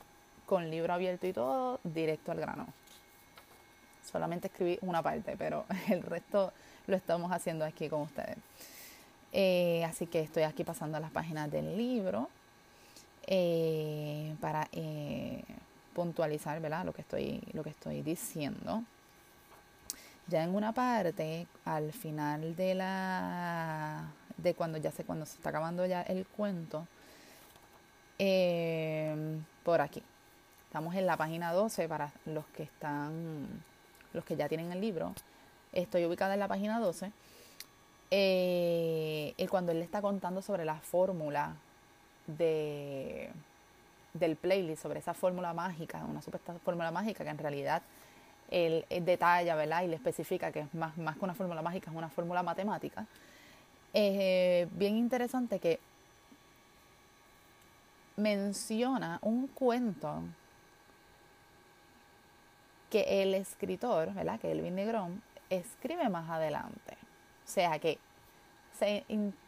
con 0.47 0.71
libro 0.71 0.93
abierto 0.93 1.27
y 1.27 1.33
todo, 1.33 1.81
directo 1.85 2.33
al 2.33 2.41
grano. 2.41 2.67
Solamente 4.11 4.49
escribí 4.49 4.79
una 4.83 5.03
parte, 5.03 5.37
pero 5.37 5.65
el 5.89 6.03
resto 6.03 6.53
lo 6.87 6.97
estamos 6.97 7.31
haciendo 7.33 7.65
aquí 7.65 7.89
con 7.89 8.03
ustedes. 8.03 8.39
Eh, 9.33 9.85
así 9.85 10.07
que 10.07 10.21
estoy 10.21 10.45
aquí 10.45 10.65
pasando 10.65 10.99
las 10.99 11.11
páginas 11.11 11.51
del 11.51 11.77
libro 11.77 12.31
eh, 13.27 14.35
para 14.41 14.67
eh, 14.73 15.45
puntualizar 15.95 16.59
¿verdad? 16.63 16.87
Lo, 16.87 16.95
que 16.95 17.03
estoy, 17.03 17.43
lo 17.53 17.63
que 17.63 17.71
estoy 17.71 18.03
diciendo. 18.03 18.83
Ya 20.29 20.45
en 20.45 20.55
una 20.55 20.73
parte, 20.73 21.47
al 21.65 21.93
final 21.93 22.55
de 22.57 22.75
la 22.75 24.05
de 24.37 24.55
cuando 24.55 24.79
ya 24.79 24.93
sé 24.93 25.05
cuando 25.05 25.27
se 25.27 25.37
está 25.37 25.49
acabando 25.49 25.85
ya 25.85 26.03
el 26.03 26.27
cuento, 26.27 26.87
por 29.65 29.81
aquí. 29.81 30.03
Estamos 30.67 30.95
en 30.95 31.07
la 31.07 31.17
página 31.17 31.53
12 31.53 31.89
para 31.89 32.13
los 32.27 32.45
que 32.49 32.65
están, 32.65 33.47
los 34.19 34.25
que 34.25 34.37
ya 34.37 34.49
tienen 34.49 34.71
el 34.73 34.81
libro. 34.81 35.15
Estoy 35.73 36.05
ubicada 36.05 36.35
en 36.35 36.41
la 36.41 36.49
página 36.49 36.79
12. 36.79 37.11
Eh, 38.11 39.35
y 39.37 39.47
cuando 39.47 39.73
él 39.73 39.79
le 39.79 39.85
está 39.85 40.01
contando 40.01 40.43
sobre 40.43 40.65
la 40.65 40.77
fórmula 40.77 41.55
de, 42.27 43.31
del 44.15 44.37
playlist, 44.37 44.83
sobre 44.83 45.01
esa 45.01 45.15
fórmula 45.15 45.53
mágica, 45.53 46.05
una 46.05 46.23
supuesta 46.23 46.55
fórmula 46.65 46.91
mágica 46.91 47.25
que 47.25 47.31
en 47.31 47.39
realidad 47.39 47.83
él, 48.51 48.85
detalla, 49.03 49.55
¿verdad? 49.57 49.83
Y 49.83 49.89
le 49.89 49.97
especifica 49.97 50.53
que 50.53 50.61
es 50.61 50.75
más, 50.75 50.97
más 50.97 51.17
que 51.17 51.25
una 51.25 51.35
fórmula 51.35 51.63
mágica, 51.63 51.91
es 51.91 51.97
una 51.97 52.09
fórmula 52.09 52.43
matemática 52.43 53.07
es 53.93 54.15
eh, 54.21 54.69
bien 54.73 54.97
interesante 54.97 55.59
que 55.59 55.81
menciona 58.17 59.19
un 59.23 59.47
cuento 59.49 60.23
que 62.91 63.23
el 63.23 63.35
escritor, 63.35 64.13
¿verdad? 64.15 64.41
Que 64.41 64.53
Elvin 64.53 64.75
Negrón 64.75 65.23
escribe 65.51 66.09
más 66.09 66.29
adelante. 66.31 66.97
O 67.45 67.51
sea 67.51 67.79
que 67.79 67.99
se, 68.79 69.05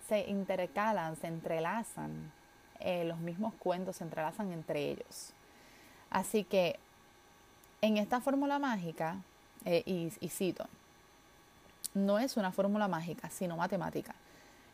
se 0.08 0.28
intercalan, 0.28 1.16
se 1.16 1.26
entrelazan, 1.26 2.32
eh, 2.80 3.04
los 3.04 3.18
mismos 3.18 3.54
cuentos 3.54 3.96
se 3.96 4.04
entrelazan 4.04 4.52
entre 4.52 4.90
ellos. 4.90 5.32
Así 6.10 6.44
que 6.44 6.78
en 7.82 7.96
esta 7.96 8.20
fórmula 8.20 8.58
mágica, 8.58 9.16
eh, 9.64 9.82
y 9.86 10.28
cito, 10.28 10.66
no 11.94 12.18
es 12.18 12.36
una 12.36 12.52
fórmula 12.52 12.88
mágica, 12.88 13.30
sino 13.30 13.56
matemática. 13.56 14.14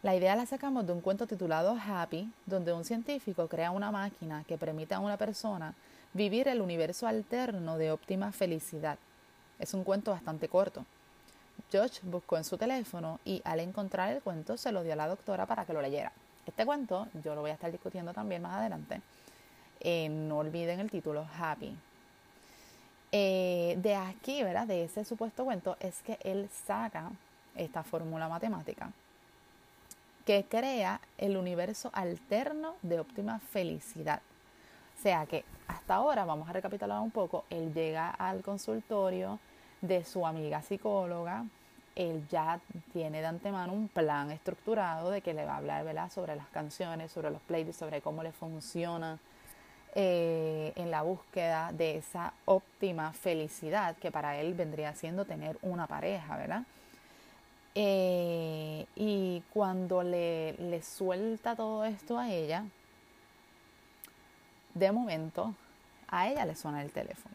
La 0.03 0.15
idea 0.15 0.37
la 0.37 0.47
sacamos 0.47 0.87
de 0.87 0.93
un 0.93 1.01
cuento 1.01 1.27
titulado 1.27 1.77
Happy, 1.85 2.31
donde 2.45 2.73
un 2.73 2.85
científico 2.85 3.49
crea 3.49 3.71
una 3.71 3.91
máquina 3.91 4.45
que 4.45 4.59
permite 4.59 4.95
a 4.95 5.01
una 5.01 5.17
persona 5.17 5.75
vivir 6.13 6.49
el 6.49 6.61
universo 6.61 7.07
alterno 7.07 7.79
de 7.79 7.93
óptima 7.93 8.33
felicidad. 8.33 8.99
Es 9.59 9.75
un 9.75 9.85
cuento 9.85 10.11
bastante 10.11 10.49
corto. 10.49 10.85
George 11.71 12.01
buscó 12.03 12.37
en 12.37 12.45
su 12.45 12.59
teléfono 12.59 13.21
y 13.25 13.43
al 13.45 13.61
encontrar 13.61 14.11
el 14.13 14.23
cuento 14.23 14.57
se 14.57 14.73
lo 14.73 14.83
dio 14.83 14.93
a 14.93 14.97
la 14.97 15.09
doctora 15.09 15.47
para 15.47 15.65
que 15.65 15.73
lo 15.73 15.83
leyera. 15.83 16.13
Este 16.47 16.65
cuento 16.65 17.09
yo 17.25 17.35
lo 17.35 17.41
voy 17.41 17.51
a 17.51 17.55
estar 17.55 17.73
discutiendo 17.73 18.13
también 18.13 18.43
más 18.43 18.57
adelante. 18.57 19.01
Eh, 19.81 20.09
no 20.09 20.39
olviden 20.39 20.81
el 20.81 20.91
título 20.91 21.27
Happy. 21.39 21.77
Eh, 23.13 23.77
de 23.79 23.95
aquí, 23.95 24.43
¿verdad? 24.43 24.67
De 24.67 24.85
ese 24.85 25.05
supuesto 25.05 25.45
cuento 25.45 25.77
es 25.81 26.03
que 26.03 26.19
él 26.23 26.49
saca 26.67 27.11
esta 27.55 27.83
fórmula 27.83 28.29
matemática 28.29 28.91
que 30.27 30.45
crea 30.45 31.01
el 31.19 31.37
universo 31.37 31.91
alterno 31.93 32.75
de 32.83 32.99
óptima 32.99 33.39
felicidad. 33.39 34.21
O 34.99 35.03
sea 35.03 35.27
que 35.27 35.45
hasta 35.69 35.97
ahora, 35.97 36.25
vamos 36.25 36.49
a 36.49 36.53
recapitular 36.53 37.01
un 37.01 37.11
poco, 37.11 37.45
él 37.51 37.73
llega 37.75 38.11
al 38.11 38.43
consultorio 38.43 39.39
de 39.81 40.05
su 40.05 40.27
amiga 40.27 40.63
psicóloga, 40.63 41.45
él 41.95 42.27
ya 42.31 42.61
tiene 42.93 43.21
de 43.21 43.27
antemano 43.27 43.73
un 43.73 43.89
plan 43.89 44.31
estructurado 44.31 45.11
de 45.11 45.23
que 45.23 45.35
le 45.35 45.45
va 45.45 45.55
a 45.55 45.57
hablar 45.57 45.85
¿verdad? 45.85 46.11
sobre 46.11 46.37
las 46.37 46.47
canciones, 46.49 47.11
sobre 47.11 47.31
los 47.31 47.41
playlists, 47.43 47.79
sobre 47.79 48.01
cómo 48.01 48.23
le 48.23 48.33
funciona 48.33 49.19
eh, 49.95 50.73
en 50.77 50.91
la 50.91 51.03
búsqueda 51.03 51.73
de 51.73 51.97
esa 51.97 52.35
óptima 52.45 53.13
felicidad 53.13 53.97
que 53.97 54.11
para 54.11 54.39
él 54.39 54.53
vendría 54.53 54.95
siendo 54.95 55.25
tener 55.25 55.57
una 55.63 55.87
pareja, 55.87 56.37
¿verdad? 56.37 56.63
Eh, 57.75 58.87
y 58.95 59.43
cuando 59.53 60.03
le, 60.03 60.53
le 60.55 60.83
suelta 60.83 61.57
todo 61.57 61.85
esto 61.85 62.19
a 62.19 62.31
ella, 62.31 62.65
de 64.77 64.93
momento 64.93 65.55
a 66.09 66.29
ella 66.29 66.45
le 66.45 66.55
suena 66.55 66.83
el 66.83 66.93
teléfono. 66.93 67.35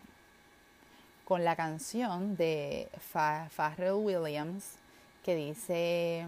Con 1.25 1.43
la 1.43 1.55
canción 1.55 2.35
de 2.35 2.89
Pharrell 3.11 3.93
Williams 3.93 4.75
que 5.23 5.35
dice 5.35 6.27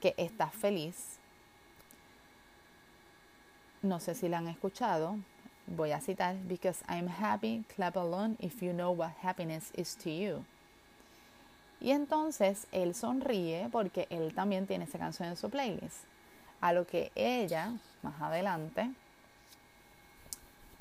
que 0.00 0.14
está 0.16 0.48
feliz. 0.48 1.18
No 3.82 4.00
sé 4.00 4.14
si 4.14 4.28
la 4.28 4.38
han 4.38 4.48
escuchado. 4.48 5.18
Voy 5.66 5.92
a 5.92 6.00
citar, 6.00 6.36
because 6.48 6.84
I'm 6.88 7.08
happy, 7.08 7.64
clap 7.74 7.96
along 7.96 8.36
if 8.40 8.60
you 8.60 8.72
know 8.72 8.92
what 8.92 9.12
happiness 9.22 9.70
is 9.76 9.96
to 9.98 10.10
you. 10.10 10.44
Y 11.80 11.92
entonces 11.92 12.66
él 12.72 12.94
sonríe 12.94 13.68
porque 13.70 14.06
él 14.10 14.34
también 14.34 14.66
tiene 14.66 14.84
esa 14.84 14.98
canción 14.98 15.28
en 15.28 15.36
su 15.36 15.48
playlist. 15.48 16.04
A 16.60 16.72
lo 16.72 16.86
que 16.86 17.12
ella, 17.14 17.72
más 18.02 18.20
adelante, 18.20 18.90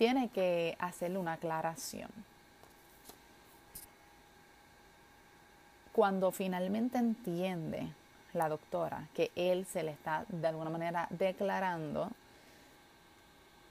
tiene 0.03 0.27
que 0.27 0.75
hacerle 0.79 1.17
una 1.17 1.33
aclaración. 1.33 2.09
Cuando 5.93 6.29
finalmente 6.31 6.97
entiende 6.97 7.87
la 8.33 8.49
doctora 8.49 9.07
que 9.13 9.31
él 9.37 9.65
se 9.65 9.81
le 9.81 9.91
está 9.91 10.25
de 10.27 10.45
alguna 10.45 10.69
manera 10.69 11.07
declarando, 11.09 12.09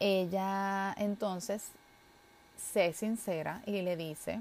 ella 0.01 0.95
entonces 0.97 1.69
se 2.57 2.95
sincera 2.95 3.61
y 3.67 3.83
le 3.83 3.99
dice 3.99 4.41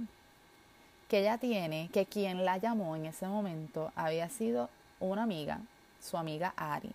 que 1.10 1.20
ella 1.20 1.38
tiene 1.40 1.90
que 1.92 2.06
quien 2.06 2.46
la 2.46 2.58
llamó 2.58 2.96
en 2.96 3.08
ese 3.08 3.28
momento 3.28 3.92
había 3.98 4.30
sido 4.30 4.70
una 5.02 5.24
amiga, 5.24 5.60
su 6.00 6.16
amiga 6.16 6.54
Ari. 6.56 6.94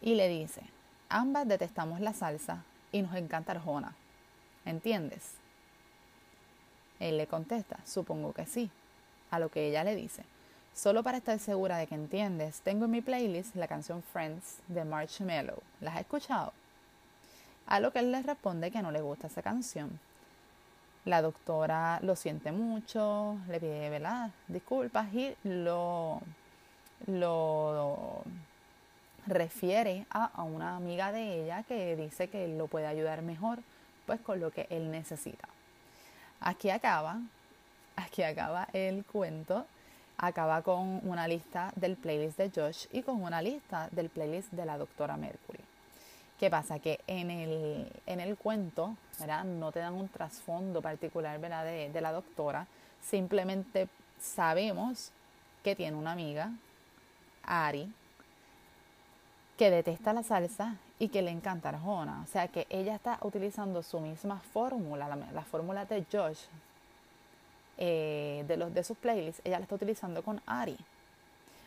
Y 0.00 0.14
le 0.14 0.30
dice, 0.30 0.62
ambas 1.10 1.46
detestamos 1.46 2.00
la 2.00 2.14
salsa 2.14 2.64
y 2.92 3.02
nos 3.02 3.14
encanta 3.14 3.52
Arjona. 3.52 3.94
¿Entiendes? 4.64 5.32
Él 6.98 7.16
le 7.16 7.26
contesta, 7.26 7.78
supongo 7.84 8.32
que 8.32 8.46
sí. 8.46 8.70
A 9.30 9.38
lo 9.38 9.48
que 9.48 9.68
ella 9.68 9.84
le 9.84 9.94
dice, 9.94 10.24
solo 10.74 11.02
para 11.02 11.18
estar 11.18 11.38
segura 11.38 11.78
de 11.78 11.86
que 11.86 11.94
entiendes, 11.94 12.60
tengo 12.60 12.86
en 12.86 12.90
mi 12.90 13.00
playlist 13.00 13.54
la 13.54 13.68
canción 13.68 14.02
Friends 14.02 14.58
de 14.68 14.84
Marshmello. 14.84 15.62
¿La 15.80 15.92
has 15.92 16.00
escuchado? 16.00 16.52
A 17.66 17.78
lo 17.78 17.92
que 17.92 18.00
él 18.00 18.10
le 18.10 18.22
responde 18.22 18.70
que 18.70 18.82
no 18.82 18.90
le 18.90 19.00
gusta 19.00 19.28
esa 19.28 19.42
canción 19.42 20.00
la 21.04 21.22
doctora 21.22 21.98
lo 22.02 22.16
siente 22.16 22.52
mucho, 22.52 23.38
le 23.48 23.60
pide 23.60 24.00
disculpas 24.48 25.12
y 25.14 25.34
lo, 25.44 26.20
lo 27.06 28.22
refiere 29.26 30.06
a, 30.10 30.42
una 30.42 30.76
amiga 30.76 31.12
de 31.12 31.42
ella 31.42 31.62
que 31.62 31.96
dice 31.96 32.28
que 32.28 32.48
lo 32.48 32.66
puede 32.66 32.86
ayudar 32.86 33.22
mejor 33.22 33.58
pues 34.06 34.20
con 34.20 34.40
lo 34.40 34.50
que 34.50 34.66
él 34.70 34.90
necesita. 34.90 35.48
Aquí 36.40 36.70
acaba, 36.70 37.20
aquí 37.96 38.22
acaba 38.22 38.68
el 38.72 39.04
cuento, 39.04 39.66
acaba 40.18 40.62
con 40.62 41.00
una 41.08 41.28
lista 41.28 41.72
del 41.76 41.96
playlist 41.96 42.38
de 42.38 42.50
Josh 42.54 42.86
y 42.92 43.02
con 43.02 43.22
una 43.22 43.40
lista 43.42 43.88
del 43.92 44.08
playlist 44.08 44.52
de 44.52 44.64
la 44.64 44.78
doctora 44.78 45.16
Mercury. 45.16 45.60
¿Qué 46.40 46.48
pasa? 46.48 46.78
Que 46.78 47.00
en 47.06 47.30
el, 47.30 47.86
en 48.06 48.18
el 48.18 48.36
cuento. 48.38 48.96
No 49.44 49.72
te 49.72 49.80
dan 49.80 49.92
un 49.92 50.08
trasfondo 50.08 50.80
particular. 50.80 51.38
De, 51.38 51.90
de 51.92 52.00
la 52.00 52.12
doctora. 52.12 52.66
Simplemente 53.02 53.88
sabemos 54.18 55.12
que 55.62 55.76
tiene 55.76 55.98
una 55.98 56.12
amiga, 56.12 56.50
Ari, 57.42 57.92
que 59.60 59.70
detesta 59.70 60.14
la 60.14 60.22
salsa 60.22 60.76
y 60.98 61.08
que 61.08 61.20
le 61.20 61.30
encanta 61.30 61.68
Arjona. 61.68 62.22
O 62.24 62.26
sea 62.26 62.48
que 62.48 62.66
ella 62.70 62.94
está 62.94 63.18
utilizando 63.20 63.82
su 63.82 64.00
misma 64.00 64.40
fórmula, 64.54 65.06
la, 65.06 65.42
fórmula 65.42 65.84
de 65.84 66.02
Josh, 66.10 66.44
eh, 67.76 68.42
de, 68.48 68.82
sus 68.84 68.96
playlists, 68.96 69.42
ella 69.44 69.58
la 69.58 69.64
está 69.64 69.74
utilizando 69.74 70.22
con 70.22 70.40
Ari. 70.46 70.78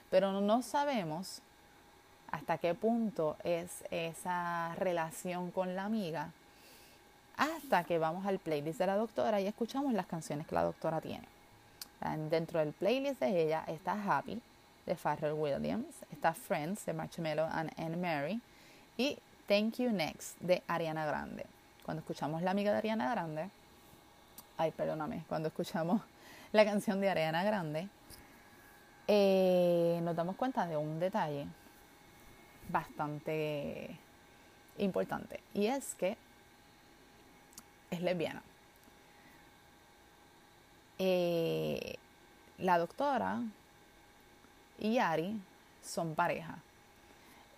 Pero 0.10 0.42
no 0.42 0.64
sabemos 0.64 1.44
hasta 2.32 2.58
qué 2.58 2.74
punto 2.74 3.38
es 3.44 3.84
esa 3.92 4.74
relación 4.74 5.52
con 5.52 5.76
la 5.76 5.84
amiga, 5.84 6.32
hasta 7.38 7.84
que 7.84 8.00
vamos 8.00 8.26
al 8.26 8.40
playlist 8.40 8.80
de 8.80 8.88
la 8.88 8.96
doctora 8.96 9.40
y 9.40 9.46
escuchamos 9.46 9.94
las 9.94 10.08
canciones 10.08 10.48
que 10.48 10.56
la 10.56 10.64
doctora 10.64 11.00
tiene. 11.00 11.28
Dentro 12.32 12.60
del 12.60 12.74
playlist 12.74 13.20
de 13.20 13.44
ella 13.44 13.64
está 13.68 13.94
Happy 13.94 14.42
de 14.86 14.96
Pharrell 14.96 15.34
Williams, 15.34 16.04
está 16.12 16.34
Friends 16.34 16.86
de 16.86 16.94
Marshmello 16.94 17.46
and 17.46 17.72
Anne 17.78 17.98
Mary 17.98 18.42
y 18.98 19.18
Thank 19.48 19.76
You 19.78 19.92
Next 19.92 20.40
de 20.40 20.62
Ariana 20.68 21.06
Grande. 21.06 21.46
Cuando 21.84 22.02
escuchamos 22.02 22.42
la 22.42 22.52
amiga 22.52 22.72
de 22.72 22.78
Ariana 22.78 23.10
Grande, 23.12 23.50
ay, 24.58 24.72
perdóname, 24.72 25.24
cuando 25.28 25.48
escuchamos 25.50 26.02
la 26.52 26.66
canción 26.66 27.02
de 27.02 27.10
Ariana 27.10 27.44
Grande, 27.44 27.88
eh, 29.08 30.00
nos 30.04 30.16
damos 30.16 30.36
cuenta 30.36 30.66
de 30.66 30.78
un 30.78 31.00
detalle 31.00 31.46
bastante 32.70 33.98
importante 34.78 35.42
y 35.54 35.68
es 35.68 35.96
que 35.96 36.18
es 37.92 38.02
lesbiana. 38.02 38.42
Eh, 41.00 41.96
la 42.60 42.78
doctora 42.78 43.42
y 44.80 44.98
Ari 44.98 45.40
son 45.82 46.16
pareja. 46.16 46.58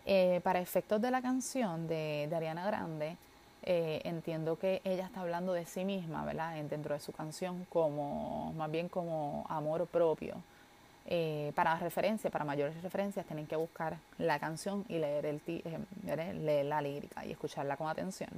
Eh, 0.06 0.40
para 0.44 0.60
efectos 0.60 1.02
de 1.02 1.10
la 1.10 1.22
canción 1.22 1.88
de, 1.88 2.30
Ariana 2.34 2.66
Grande, 2.66 3.18
eh, 3.64 4.02
entiendo 4.04 4.60
que 4.60 4.82
ella 4.84 5.06
está 5.06 5.22
hablando 5.22 5.54
de 5.54 5.66
sí 5.66 5.84
misma, 5.84 6.24
¿verdad? 6.26 6.56
Dentro 6.64 6.94
de 6.94 7.00
su 7.00 7.12
canción, 7.12 7.66
como 7.70 8.54
más 8.54 8.70
bien 8.70 8.88
como 8.88 9.46
amor 9.50 9.88
propio. 9.88 10.36
Eh, 11.08 11.52
para 11.56 11.78
referencia, 11.78 12.30
para 12.30 12.46
mayores 12.46 12.82
referencias, 12.84 13.26
tienen 13.26 13.48
que 13.48 13.56
buscar 13.56 13.98
la 14.18 14.40
canción 14.40 14.86
y 14.90 15.00
leer, 15.00 15.26
el 15.26 15.42
leer 16.46 16.66
la 16.66 16.82
lírica 16.82 17.26
y 17.26 17.32
escucharla 17.32 17.78
con 17.78 17.88
atención. 17.88 18.30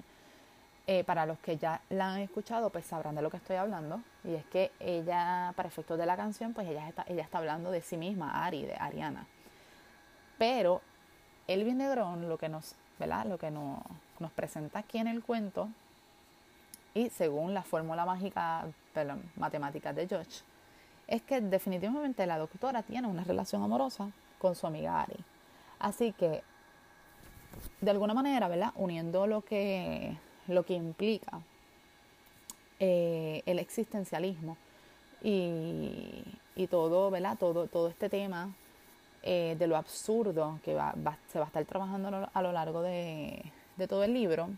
Eh, 0.89 1.03
para 1.03 1.25
los 1.25 1.37
que 1.39 1.57
ya 1.57 1.81
la 1.89 2.13
han 2.13 2.21
escuchado, 2.21 2.69
pues 2.69 2.85
sabrán 2.85 3.13
de 3.13 3.21
lo 3.21 3.29
que 3.29 3.35
estoy 3.35 3.57
hablando. 3.57 4.01
Y 4.23 4.35
es 4.35 4.45
que 4.45 4.71
ella, 4.79 5.51
para 5.57 5.67
efectos 5.67 5.97
de 5.97 6.05
la 6.05 6.15
canción, 6.15 6.53
pues 6.53 6.65
ella 6.65 6.87
está, 6.87 7.03
ella 7.09 7.23
está 7.23 7.39
hablando 7.39 7.71
de 7.71 7.81
sí 7.81 7.97
misma, 7.97 8.45
Ari, 8.45 8.65
de 8.65 8.75
Ariana. 8.75 9.27
Pero 10.37 10.81
Elvin 11.45 11.79
Negrón 11.79 12.29
lo 12.29 12.37
que 12.37 12.47
nos, 12.47 12.75
¿verdad? 12.99 13.25
Lo 13.25 13.37
que 13.37 13.51
nos, 13.51 13.81
nos 14.19 14.31
presenta 14.31 14.79
aquí 14.79 14.97
en 14.97 15.07
el 15.07 15.21
cuento, 15.21 15.67
y 16.93 17.09
según 17.09 17.53
la 17.53 17.63
fórmula 17.63 18.05
mágica, 18.05 18.65
perdón, 18.93 19.21
matemática 19.35 19.91
de 19.91 20.07
George, 20.07 20.41
es 21.07 21.21
que 21.21 21.41
definitivamente 21.41 22.25
la 22.25 22.37
doctora 22.37 22.81
tiene 22.81 23.07
una 23.07 23.25
relación 23.25 23.61
amorosa 23.61 24.09
con 24.39 24.55
su 24.55 24.65
amiga 24.65 25.01
Ari. 25.01 25.17
Así 25.79 26.13
que, 26.13 26.43
de 27.81 27.91
alguna 27.91 28.13
manera, 28.13 28.47
¿verdad? 28.47 28.71
Uniendo 28.75 29.27
lo 29.27 29.41
que, 29.41 30.17
lo 30.47 30.63
que 30.63 30.73
implica 30.73 31.39
eh, 32.79 33.41
el 33.45 33.59
existencialismo 33.59 34.57
y, 35.23 36.23
todo, 36.69 37.09
¿verdad? 37.11 37.37
Todo, 37.37 37.67
todo 37.67 37.87
este 37.87 38.09
tema 38.09 38.49
eh, 39.23 39.55
de 39.57 39.67
lo 39.67 39.77
absurdo 39.77 40.59
que 40.63 40.71
se 40.71 41.39
va 41.39 41.45
a 41.45 41.47
estar 41.47 41.65
trabajando 41.65 42.29
a 42.33 42.41
lo 42.41 42.51
largo 42.51 42.81
de, 42.81 43.41
de 43.77 43.87
todo 43.87 44.03
el 44.03 44.13
libro, 44.13 44.49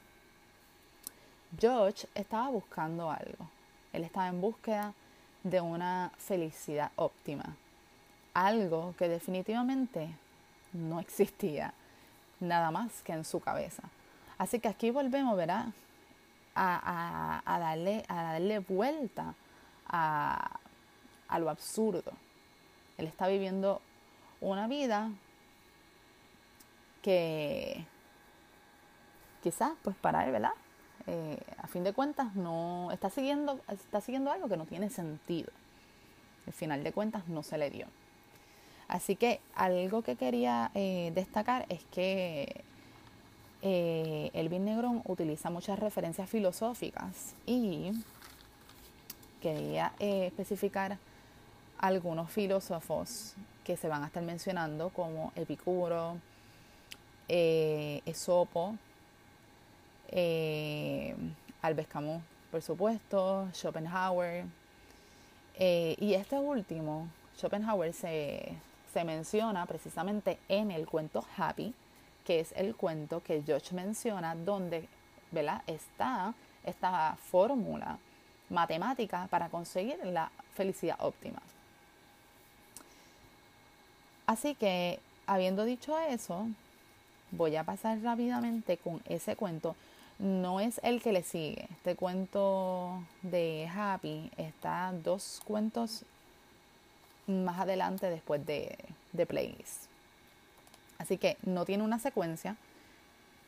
George 1.57 2.07
estaba 2.15 2.49
buscando 2.49 3.09
algo. 3.09 3.49
Él 3.93 4.03
estaba 4.03 4.27
en 4.27 4.41
búsqueda 4.41 4.93
de 5.43 5.61
una 5.61 6.11
felicidad 6.17 6.91
óptima. 6.95 7.55
algo 8.33 8.93
que 8.97 9.09
definitivamente 9.09 10.07
no 10.71 10.99
existía, 10.99 11.73
nada 12.39 12.71
más 12.71 13.01
que 13.01 13.11
en 13.11 13.25
su 13.25 13.39
cabeza. 13.39 13.83
Así 14.39 14.59
que 14.59 14.69
aquí 14.69 14.89
volvemos, 14.89 15.35
¿verdad? 15.37 15.67
A, 16.55 17.41
darle, 17.45 18.03
a 18.07 18.23
darle 18.23 18.59
vuelta 18.59 19.35
a, 19.87 20.59
lo 21.37 21.49
absurdo. 21.49 22.11
Él 22.97 23.05
está 23.05 23.27
viviendo 23.27 23.81
una 24.41 24.67
vida 24.67 25.11
que 27.01 27.85
quizás, 29.43 29.73
pues 29.83 29.95
para 29.97 30.25
él, 30.25 30.31
¿verdad? 30.31 30.53
Eh, 31.07 31.39
a 31.57 31.67
fin 31.67 31.83
de 31.83 31.93
cuentas 31.93 32.33
no 32.35 32.91
está 32.91 33.09
siguiendo, 33.09 33.59
está 33.67 33.99
siguiendo 33.99 34.31
algo 34.31 34.47
que 34.47 34.57
no 34.57 34.65
tiene 34.65 34.89
sentido. 34.89 35.51
Al 36.47 36.53
final 36.53 36.83
de 36.83 36.93
cuentas 36.93 37.27
no 37.27 37.43
se 37.43 37.57
le 37.57 37.69
dio. 37.69 37.87
Así 38.87 39.17
que 39.17 39.41
algo 39.53 40.01
que 40.01 40.15
quería 40.15 40.71
eh, 40.75 41.11
destacar 41.13 41.65
es 41.67 41.83
que 41.91 42.63
eh, 43.61 44.31
Elvin 44.33 44.65
Negrón 44.65 45.01
utiliza 45.05 45.49
muchas 45.49 45.79
referencias 45.79 46.29
filosóficas 46.29 47.35
y 47.45 47.91
quería 49.41 49.93
eh, 49.99 50.27
especificar 50.27 50.97
algunos 51.77 52.31
filósofos 52.31 53.35
que 53.63 53.77
se 53.77 53.87
van 53.87 54.03
a 54.03 54.07
estar 54.07 54.23
mencionando 54.23 54.89
como 54.89 55.31
Epicuro, 55.35 56.17
Esopo, 57.27 58.75
eh, 60.11 61.15
Camus, 61.89 62.21
por 62.51 62.61
supuesto, 62.61 63.47
Schopenhauer. 63.53 64.45
Eh, 65.55 65.95
y 65.99 66.13
este 66.13 66.37
último, 66.37 67.07
Schopenhauer, 67.37 67.93
se, 67.93 68.53
se 68.93 69.03
menciona 69.03 69.65
precisamente 69.65 70.39
en 70.47 70.71
el 70.71 70.87
cuento 70.87 71.25
Happy, 71.37 71.73
que 72.29 72.41
es 72.41 72.51
el 72.55 72.75
cuento 72.75 73.23
que 73.23 73.41
George 73.41 73.73
menciona, 73.73 74.35
donde 74.35 74.87
está 75.65 76.31
esta 76.63 77.17
fórmula 77.31 77.97
matemática 78.51 79.25
para 79.31 79.49
conseguir 79.49 79.97
la 80.05 80.29
felicidad 80.53 80.97
óptima. 80.99 81.41
Así 84.27 84.53
que, 84.53 84.99
habiendo 85.25 85.65
dicho 85.65 85.97
eso, 85.97 86.47
voy 87.31 87.55
a 87.55 87.63
pasar 87.63 87.99
rápidamente 88.03 88.77
con 88.77 89.01
ese 89.05 89.35
cuento 89.35 89.75
no 90.19 90.59
es 90.59 90.79
el 90.83 91.01
que 91.01 91.13
le 91.13 91.23
sigue. 91.23 91.67
Este 91.71 91.95
cuento 91.95 93.01
de 93.23 93.67
Happy 93.75 94.29
está 94.37 94.93
dos 95.03 95.41
cuentos 95.45 96.05
más 97.25 97.59
adelante 97.59 98.07
después 98.07 98.45
de, 98.45 98.77
de 99.13 99.25
Playlist. 99.25 99.88
Así 100.99 101.17
que 101.17 101.37
no 101.41 101.65
tiene 101.65 101.83
una 101.83 101.97
secuencia, 101.97 102.55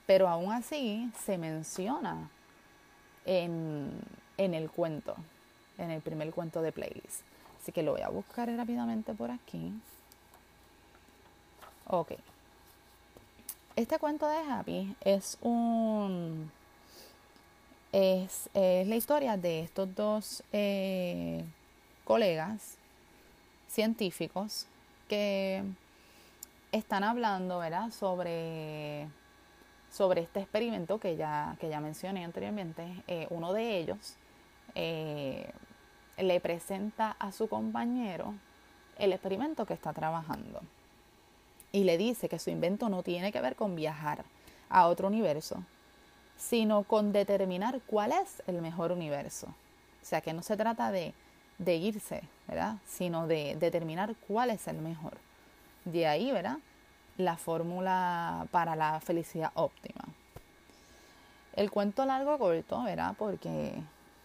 pero 0.08 0.28
aún 0.28 0.52
así 0.52 1.12
se 1.24 1.38
menciona 1.38 2.30
en, 3.26 3.92
en 4.38 4.54
el 4.56 4.72
cuento, 4.72 5.16
en 5.78 5.92
el 5.92 6.02
primer 6.02 6.32
cuento 6.32 6.64
de 6.64 6.72
Playlist. 6.72 7.22
Así 7.62 7.72
que 7.72 7.84
lo 7.84 7.92
voy 7.92 8.02
a 8.02 8.10
buscar 8.10 8.50
rápidamente 8.50 9.14
por 9.14 9.30
aquí. 9.30 9.72
Ok. 11.88 12.14
Este 13.76 14.00
cuento 14.00 14.28
de 14.28 14.38
Happy 14.38 14.96
es 15.02 15.38
un 15.42 16.52
es, 17.92 18.50
la 18.54 18.96
historia 18.96 19.38
de 19.38 19.62
estos 19.62 19.94
dos 19.96 20.44
eh, 20.52 21.44
colegas 22.04 22.78
científicos 23.68 24.66
que 25.08 25.64
están 26.72 27.04
hablando 27.04 27.60
¿verdad? 27.60 27.92
Sobre, 27.92 29.08
sobre 29.92 30.22
este 30.22 30.40
experimento 30.40 31.00
que 31.00 31.16
ya, 31.16 31.56
que 31.60 31.70
ya 31.70 31.80
mencioné 31.80 32.24
anteriormente. 32.24 33.04
Eh, 33.08 33.28
uno 33.30 33.54
de 33.54 33.78
ellos 33.78 34.16
eh, 34.76 35.52
le 36.18 36.40
presenta 36.40 37.16
a 37.20 37.32
su 37.32 37.48
compañero 37.48 38.34
el 38.98 39.14
experimento 39.14 39.66
que 39.66 39.74
está 39.74 39.94
trabajando 39.94 40.62
y 41.72 41.84
le 41.84 41.98
dice 41.98 42.30
que 42.30 42.40
su 42.40 42.50
invento 42.50 42.90
no 42.90 43.04
tiene 43.04 43.32
que 43.32 43.42
ver 43.42 43.56
con 43.56 43.76
viajar 43.76 44.24
a 44.70 44.88
otro 44.88 45.08
universo, 45.08 45.64
sino 46.38 46.84
con 46.84 47.12
determinar 47.12 47.82
cuál 47.88 48.12
es 48.12 48.44
el 48.48 48.62
mejor 48.62 48.92
universo. 48.92 49.48
O 49.48 50.06
sea, 50.06 50.22
que 50.22 50.34
no 50.34 50.42
se 50.42 50.58
trata 50.58 50.92
de, 50.92 51.14
de 51.58 51.76
irse, 51.76 52.24
¿verdad? 52.48 52.78
Sino 52.86 53.28
de 53.28 53.56
determinar 53.60 54.16
cuál 54.28 54.50
es 54.50 54.68
el 54.68 54.78
mejor. 54.78 55.18
De 55.86 56.08
ahí, 56.08 56.32
¿verdad? 56.32 56.58
La 57.18 57.38
fórmula 57.38 58.48
para 58.52 58.76
la 58.76 59.00
felicidad 59.00 59.52
óptima. 59.56 60.04
El 61.54 61.70
cuento 61.70 62.06
largo 62.06 62.38
corto, 62.38 62.84
¿verdad? 62.84 63.16
Porque 63.18 63.74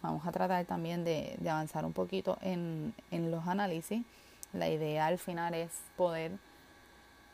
vamos 0.01 0.25
a 0.25 0.31
tratar 0.31 0.65
también 0.65 1.03
de, 1.03 1.37
avanzar 1.41 1.85
un 1.85 1.93
poquito 1.93 2.37
en, 2.41 2.93
en, 3.11 3.31
los 3.31 3.47
análisis. 3.47 4.03
La 4.53 4.69
idea 4.69 5.07
al 5.07 5.17
final 5.17 5.53
es 5.53 5.71
poder 5.97 6.31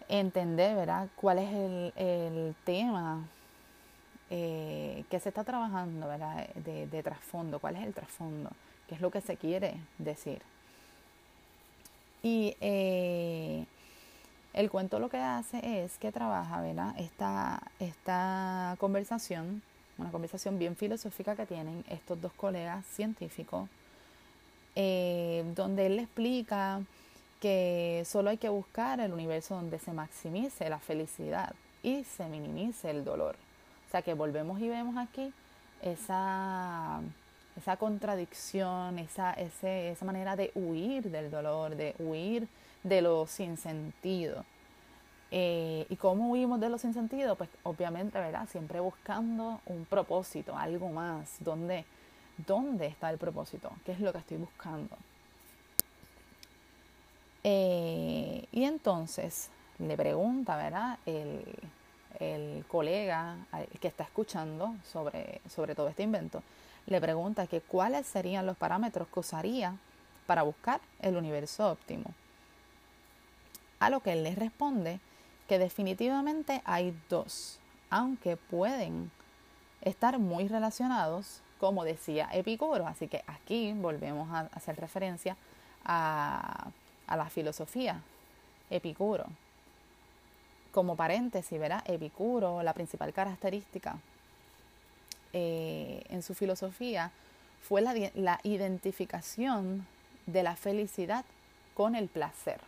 entender, 0.10 0.76
¿verdad? 0.76 1.08
Cuál 1.16 1.40
es 1.40 1.54
el, 1.54 1.94
el 1.96 2.56
tema 2.64 3.24
eh, 4.36 5.04
que 5.12 5.20
se 5.20 5.30
está 5.30 5.44
trabajando 5.44 6.08
¿verdad? 6.08 6.48
De, 6.56 7.04
trasfondo, 7.04 7.60
cuál 7.60 7.76
es 7.76 7.84
el 7.84 7.94
trasfondo, 7.94 8.50
qué 8.88 8.96
es 8.96 9.02
lo 9.02 9.12
que 9.12 9.22
se 9.22 9.38
quiere 9.38 9.76
decir. 10.00 10.42
Y 12.24 12.58
eh, 12.60 13.53
el 14.54 14.70
cuento 14.70 15.00
lo 15.00 15.10
que 15.10 15.18
hace 15.18 15.84
es 15.84 15.98
que 15.98 16.12
trabaja 16.12 16.62
¿verdad? 16.62 16.96
Esta, 16.98 17.62
esta 17.80 18.76
conversación, 18.80 19.62
una 19.98 20.12
conversación 20.12 20.60
bien 20.60 20.76
filosófica 20.76 21.36
que 21.36 21.46
tienen 21.46 21.84
estos 21.90 22.22
dos 22.22 22.34
colegas 22.34 22.86
científicos, 22.86 23.70
eh, 24.76 25.44
donde 25.56 25.88
él 25.88 25.98
le 25.98 26.04
explica 26.04 26.82
que 27.40 28.04
solo 28.06 28.30
hay 28.30 28.38
que 28.38 28.50
buscar 28.50 29.00
el 29.00 29.12
universo 29.12 29.56
donde 29.56 29.80
se 29.80 29.92
maximice 29.92 30.70
la 30.70 30.80
felicidad 30.80 31.54
y 31.84 32.04
se 32.06 32.28
minimice 32.28 32.90
el 32.90 33.04
dolor 33.04 33.36
sea 33.94 34.02
que 34.02 34.16
volvemos 34.16 34.60
y 34.60 34.68
vemos 34.70 34.98
aquí 34.98 35.32
esa, 35.84 37.00
esa 37.56 37.78
contradicción, 37.78 38.98
esa, 38.98 39.34
esa 39.34 40.04
manera 40.04 40.36
de 40.36 40.52
huir 40.56 41.12
del 41.12 41.30
dolor, 41.30 41.76
de 41.76 41.94
huir 42.00 42.48
de 42.84 43.02
lo 43.02 43.28
sin 43.28 43.58
sentido. 43.58 44.46
Eh, 45.32 45.88
¿Y 45.90 45.96
cómo 45.96 46.30
huimos 46.30 46.60
de 46.60 46.70
lo 46.70 46.78
sin 46.78 46.94
sentido? 46.94 47.36
Pues 47.36 47.50
obviamente, 47.64 48.20
¿verdad? 48.20 48.48
Siempre 48.50 48.80
buscando 48.80 49.62
un 49.66 49.86
propósito, 49.86 50.56
algo 50.56 50.90
más. 50.90 51.38
¿Dónde, 51.40 51.86
dónde 52.46 52.88
está 52.88 53.10
el 53.10 53.18
propósito? 53.18 53.72
¿Qué 53.86 53.94
es 53.94 54.00
lo 54.00 54.12
que 54.12 54.20
estoy 54.20 54.38
buscando? 54.38 54.96
Eh, 57.44 58.46
y 58.52 58.64
entonces 58.64 59.50
le 59.80 59.98
pregunta, 59.98 60.56
¿verdad? 60.56 61.00
El, 61.06 61.44
el 62.20 62.64
colega 62.68 63.38
que 63.80 63.88
está 63.88 64.04
escuchando 64.04 64.76
sobre, 64.84 65.42
sobre 65.50 65.76
todo 65.76 65.88
este 65.88 66.04
invento, 66.04 66.44
le 66.86 67.02
pregunta 67.02 67.48
que 67.48 67.62
cuáles 67.62 68.06
serían 68.06 68.46
los 68.46 68.58
parámetros 68.58 69.08
que 69.08 69.20
usaría 69.20 69.76
para 70.26 70.44
buscar 70.44 70.80
el 71.02 71.18
universo 71.18 71.72
óptimo. 71.72 72.14
A 73.84 73.90
lo 73.90 74.00
que 74.00 74.14
él 74.14 74.24
le 74.24 74.34
responde 74.34 75.02
que 75.50 75.60
definitivamente 75.60 76.62
hay 76.64 76.98
dos, 77.10 77.60
aunque 77.90 78.38
pueden 78.38 79.12
estar 79.82 80.20
muy 80.20 80.48
relacionados, 80.48 81.42
como 81.60 81.84
decía 81.84 82.30
Epicuro. 82.32 82.88
Así 82.88 83.10
que 83.10 83.24
aquí 83.28 83.74
volvemos 83.74 84.32
a 84.32 84.48
hacer 84.54 84.78
referencia 84.78 85.36
a, 85.84 86.70
a 87.08 87.18
la 87.18 87.30
filosofía 87.30 88.02
Epicuro 88.70 89.26
como 90.72 90.96
paréntesis, 90.96 91.60
¿verdad? 91.60 91.84
Epicuro, 91.86 92.64
la 92.64 92.74
principal 92.74 93.12
característica 93.12 93.98
eh, 95.34 96.06
en 96.08 96.24
su 96.24 96.34
filosofía 96.34 97.12
fue 97.62 97.82
la, 97.82 97.94
la, 98.16 98.40
identificación 98.44 99.86
de 100.26 100.42
la 100.42 100.56
felicidad 100.56 101.26
con 101.74 101.96
el 101.96 102.08
placer. 102.08 102.62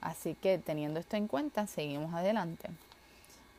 Así 0.00 0.34
que 0.34 0.58
teniendo 0.58 1.00
esto 1.00 1.16
en 1.16 1.28
cuenta, 1.28 1.66
seguimos 1.66 2.14
adelante. 2.14 2.68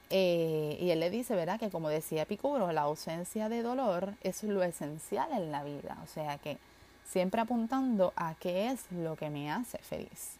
Eh, 0.09 0.77
y 0.81 0.89
él 0.89 0.99
le 0.99 1.09
dice, 1.09 1.35
¿verdad? 1.35 1.59
Que 1.59 1.69
como 1.69 1.89
decía 1.89 2.23
Epicuro, 2.23 2.71
la 2.71 2.81
ausencia 2.81 3.47
de 3.47 3.61
dolor 3.61 4.15
es 4.23 4.43
lo 4.43 4.61
esencial 4.63 5.31
en 5.31 5.51
la 5.51 5.63
vida. 5.63 5.97
O 6.03 6.07
sea 6.07 6.37
que 6.37 6.57
siempre 7.05 7.41
apuntando 7.41 8.11
a 8.15 8.35
qué 8.35 8.71
es 8.71 8.91
lo 8.91 9.15
que 9.15 9.29
me 9.29 9.51
hace 9.51 9.77
feliz. 9.77 10.37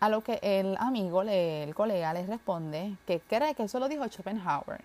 A 0.00 0.08
lo 0.08 0.22
que 0.22 0.38
el 0.42 0.76
amigo, 0.78 1.22
el 1.22 1.74
colega, 1.74 2.12
le 2.14 2.26
responde 2.26 2.94
que 3.06 3.18
cree 3.20 3.54
que 3.54 3.64
eso 3.64 3.80
lo 3.80 3.88
dijo 3.88 4.06
Schopenhauer. 4.06 4.80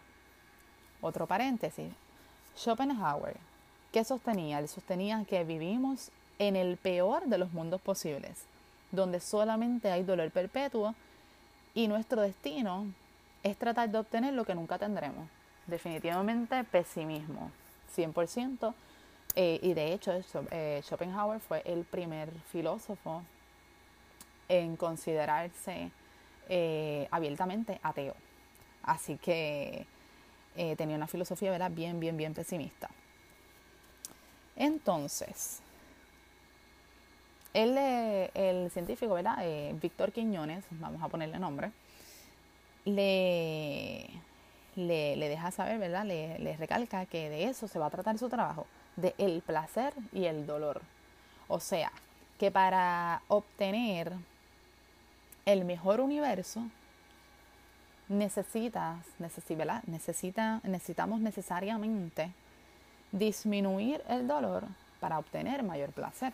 Otro 1.01 1.27
paréntesis. 1.27 1.91
Schopenhauer, 2.57 3.35
¿qué 3.91 4.03
sostenía? 4.03 4.57
Él 4.57 4.67
sostenía 4.67 5.23
que 5.27 5.43
vivimos 5.43 6.09
en 6.39 6.55
el 6.55 6.77
peor 6.77 7.25
de 7.25 7.37
los 7.37 7.51
mundos 7.53 7.81
posibles, 7.81 8.45
donde 8.93 9.19
solamente 9.19 9.91
hay 9.91 10.03
dolor 10.03 10.29
perpetuo 10.31 10.93
y 11.73 11.87
nuestro 11.87 12.21
destino 12.21 12.85
es 13.41 13.57
tratar 13.57 13.89
de 13.89 13.97
obtener 13.97 14.33
lo 14.35 14.45
que 14.45 14.53
nunca 14.53 14.77
tendremos. 14.77 15.27
Definitivamente 15.65 16.63
pesimismo, 16.63 17.51
100%. 17.95 18.73
Eh, 19.35 19.59
y 19.63 19.73
de 19.73 19.93
hecho, 19.93 20.11
eh, 20.51 20.81
Schopenhauer 20.83 21.39
fue 21.39 21.63
el 21.65 21.85
primer 21.85 22.29
filósofo 22.51 23.23
en 24.47 24.77
considerarse 24.77 25.89
eh, 26.47 27.07
abiertamente 27.09 27.79
ateo. 27.81 28.15
Así 28.83 29.17
que 29.17 29.87
tenía 30.77 30.95
una 30.95 31.07
filosofía 31.07 31.49
¿verdad? 31.49 31.71
bien, 31.71 31.99
bien, 31.99 32.15
bien 32.15 32.35
pesimista. 32.35 32.91
Entonces, 34.55 35.62
él, 37.53 37.77
el 38.33 38.71
científico, 38.71 39.13
¿verdad? 39.13 39.37
Víctor 39.81 40.11
Quiñones, 40.11 40.63
vamos 40.71 41.01
a 41.01 41.07
ponerle 41.07 41.39
nombre, 41.39 41.71
le, 42.85 44.07
le, 44.75 45.29
deja 45.29 45.51
saber, 45.51 45.79
¿verdad? 45.79 46.05
Le, 46.05 46.39
le, 46.39 46.57
recalca 46.57 47.05
que 47.05 47.29
de 47.29 47.45
eso 47.45 47.67
se 47.67 47.79
va 47.79 47.87
a 47.87 47.89
tratar 47.89 48.17
su 48.17 48.29
trabajo, 48.29 48.65
de 48.95 49.13
el 49.17 49.41
placer 49.41 49.93
y 50.11 50.25
el 50.25 50.45
dolor. 50.45 50.81
O 51.47 51.59
sea, 51.59 51.91
que 52.39 52.51
para 52.51 53.21
obtener 53.27 54.11
el 55.45 55.65
mejor 55.65 55.99
universo 55.99 56.61
necesitas, 58.09 58.97
¿verdad? 59.49 59.83
Necesita, 59.87 60.59
necesitamos 60.63 61.19
necesariamente 61.21 62.31
disminuir 63.11 64.01
el 64.09 64.27
dolor 64.27 64.63
para 64.99 65.19
obtener 65.19 65.63
mayor 65.63 65.91
placer. 65.91 66.33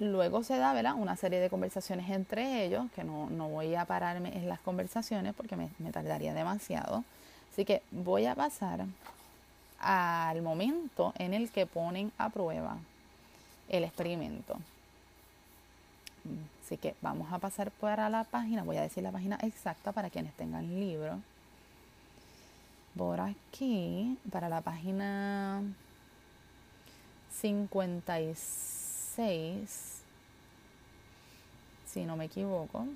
Luego 0.00 0.42
se 0.42 0.56
da 0.56 0.94
una 0.94 1.14
serie 1.14 1.40
de 1.40 1.50
conversaciones 1.50 2.08
entre 2.08 2.64
ellos, 2.64 2.90
que 2.94 3.04
no, 3.04 3.26
voy 3.50 3.74
a 3.74 3.84
pararme 3.84 4.34
en 4.34 4.48
las 4.48 4.58
conversaciones 4.60 5.34
porque 5.34 5.56
me, 5.56 5.68
tardaría 5.92 6.32
demasiado. 6.32 7.04
Así 7.52 7.66
que 7.66 7.82
voy 7.90 8.24
a 8.24 8.34
pasar 8.34 8.86
al 9.78 10.40
momento 10.40 11.12
en 11.18 11.34
el 11.34 11.50
que 11.50 11.66
ponen 11.66 12.12
a 12.16 12.30
prueba 12.30 12.78
el 13.68 13.84
experimento. 13.84 14.56
Así 16.64 16.78
que 16.78 16.94
vamos 17.02 17.30
a 17.30 17.38
pasar 17.38 17.70
para 17.70 18.08
la 18.08 18.24
página, 18.24 18.62
voy 18.62 18.78
a 18.78 18.82
decir 18.82 19.02
la 19.02 19.12
página 19.12 19.38
exacta 19.42 19.92
para 19.92 20.08
quienes 20.08 20.32
tengan 20.32 20.64
el 20.64 20.80
libro. 20.80 21.18
Por 22.96 23.20
aquí, 23.20 24.16
para 24.30 24.48
la 24.48 24.62
página 24.62 25.62
56 27.32 28.79
si 31.86 32.04
no 32.04 32.16
me 32.16 32.26
equivoco, 32.26 32.86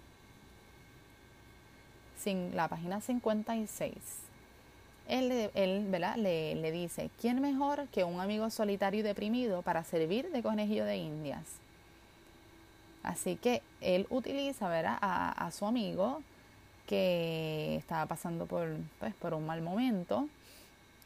sin 2.18 2.56
la 2.56 2.68
página 2.68 3.00
56. 3.00 3.92
Él, 5.08 5.50
él 5.54 5.86
¿verdad? 5.88 6.16
Le, 6.16 6.54
le, 6.54 6.72
dice, 6.72 7.10
¿quién 7.20 7.42
mejor 7.42 7.88
que 7.88 8.04
un 8.04 8.20
amigo 8.20 8.48
solitario 8.50 9.00
y 9.00 9.02
deprimido 9.02 9.62
para 9.62 9.84
servir 9.84 10.30
de 10.30 10.42
conejillo 10.42 10.84
de 10.86 10.96
indias? 10.96 11.44
Así 13.02 13.36
que 13.36 13.60
él 13.82 14.06
utiliza 14.08 14.68
¿verdad? 14.68 14.96
A, 15.00 15.46
a 15.46 15.50
su 15.50 15.66
amigo 15.66 16.22
que 16.86 17.76
estaba 17.76 18.06
pasando 18.06 18.46
por, 18.46 18.68
pues, 18.98 19.14
por 19.14 19.34
un 19.34 19.44
mal 19.44 19.60
momento 19.60 20.28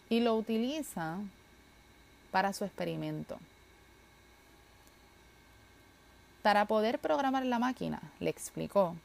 y 0.09 0.20
lo 0.20 0.37
utiliza 0.37 1.18
para 2.31 2.52
su 2.52 2.64
experimento. 2.64 3.38
Para 6.49 6.65
poder 6.65 6.99
programar 6.99 7.45
la 7.45 7.59
máquina, 7.59 8.01
le 8.21 8.31
explicó 8.31 8.97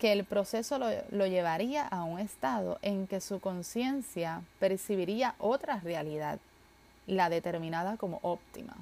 que 0.00 0.10
el 0.10 0.24
proceso 0.24 0.80
lo, 0.80 1.26
llevaría 1.26 1.86
a 1.86 2.02
un 2.02 2.18
estado 2.18 2.80
en 2.82 3.06
que 3.06 3.20
su 3.20 3.38
conciencia 3.38 4.42
percibiría 4.58 5.36
otra 5.38 5.78
realidad, 5.78 6.40
la 7.06 7.28
determinada 7.28 7.96
como 7.98 8.18
óptima. 8.22 8.74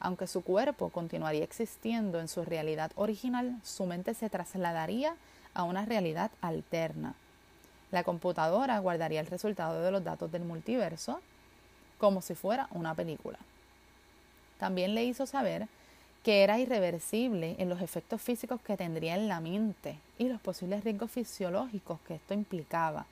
Aunque 0.00 0.26
su 0.26 0.40
cuerpo 0.42 0.88
continuaría 0.88 1.44
existiendo 1.44 2.18
en 2.18 2.28
su 2.28 2.46
realidad 2.46 2.90
original, 2.96 3.54
su 3.62 3.84
mente 3.84 4.14
se 4.14 4.30
trasladaría 4.30 5.16
a 5.52 5.64
una 5.64 5.84
realidad 5.84 6.30
alterna. 6.40 7.12
La 7.90 8.04
computadora 8.04 8.78
guardaría 8.78 9.20
el 9.20 9.26
resultado 9.26 9.82
de 9.82 9.90
los 9.90 10.02
datos 10.02 10.32
del 10.32 10.44
multiverso 10.44 11.20
como 11.98 12.22
si 12.22 12.34
fuera 12.34 12.68
una 12.70 12.94
película. 12.94 13.38
También 14.58 14.94
le 14.94 15.04
hizo 15.04 15.26
saber 15.26 15.68
que 16.22 16.42
era 16.42 16.58
irreversible 16.58 17.56
en 17.58 17.68
los 17.68 17.80
efectos 17.80 18.20
físicos 18.20 18.60
que 18.60 18.76
tendría 18.76 19.14
en 19.14 19.28
la 19.28 19.40
mente 19.40 19.98
y 20.18 20.28
los 20.28 20.40
posibles 20.40 20.84
riesgos 20.84 21.10
fisiológicos 21.10 22.00
que 22.06 22.16
esto 22.16 22.34
implicaba. 22.34 23.06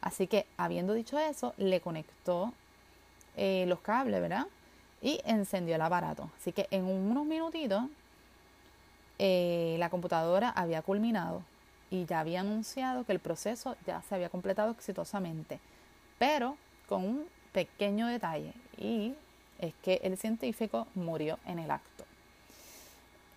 Así 0.00 0.26
que, 0.26 0.46
habiendo 0.56 0.92
dicho 0.92 1.18
eso, 1.18 1.54
le 1.56 1.80
conectó 1.80 2.52
eh, 3.36 3.64
los 3.68 3.80
cables, 3.80 4.20
¿verdad? 4.20 4.46
Y 5.00 5.20
encendió 5.24 5.76
el 5.76 5.82
aparato. 5.82 6.30
Así 6.38 6.52
que 6.52 6.66
en 6.70 6.84
unos 6.84 7.24
minutitos 7.26 7.84
eh, 9.18 9.76
la 9.78 9.88
computadora 9.88 10.50
había 10.50 10.82
culminado 10.82 11.42
y 11.90 12.04
ya 12.04 12.20
había 12.20 12.40
anunciado 12.40 13.04
que 13.04 13.12
el 13.12 13.20
proceso 13.20 13.76
ya 13.86 14.02
se 14.02 14.14
había 14.14 14.28
completado 14.28 14.72
exitosamente, 14.72 15.60
pero 16.18 16.56
con 16.88 17.04
un 17.04 17.26
pequeño 17.52 18.08
detalle 18.08 18.52
y 18.76 19.14
es 19.60 19.74
que 19.82 20.00
el 20.02 20.16
científico 20.16 20.86
murió 20.94 21.38
en 21.46 21.58
el 21.58 21.70
acto. 21.70 22.04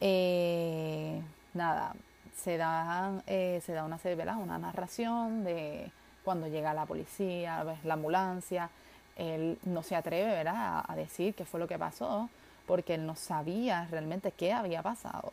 Eh, 0.02 1.22
nada, 1.54 1.94
se 2.36 2.58
da, 2.58 3.22
eh, 3.28 3.62
se 3.66 3.74
da 3.74 3.84
una, 3.84 4.00
una 4.38 4.58
narración 4.58 5.44
de 5.44 5.92
cuando 6.24 6.48
llega 6.48 6.74
la 6.74 6.86
policía, 6.86 7.66
la 7.84 7.94
ambulancia, 7.94 8.70
él 9.18 9.58
no 9.64 9.84
se 9.84 9.96
atreve 9.96 10.32
¿verdad? 10.32 10.84
A, 10.88 10.96
decir 10.96 11.34
qué 11.34 11.46
fue 11.46 11.60
lo 11.60 11.68
que 11.68 11.78
pasó, 11.78 12.30
porque 12.66 12.96
él 12.96 13.06
no 13.06 13.16
sabía 13.16 13.88
realmente 13.92 14.32
qué 14.32 14.54
había 14.54 14.82
pasado. 14.82 15.32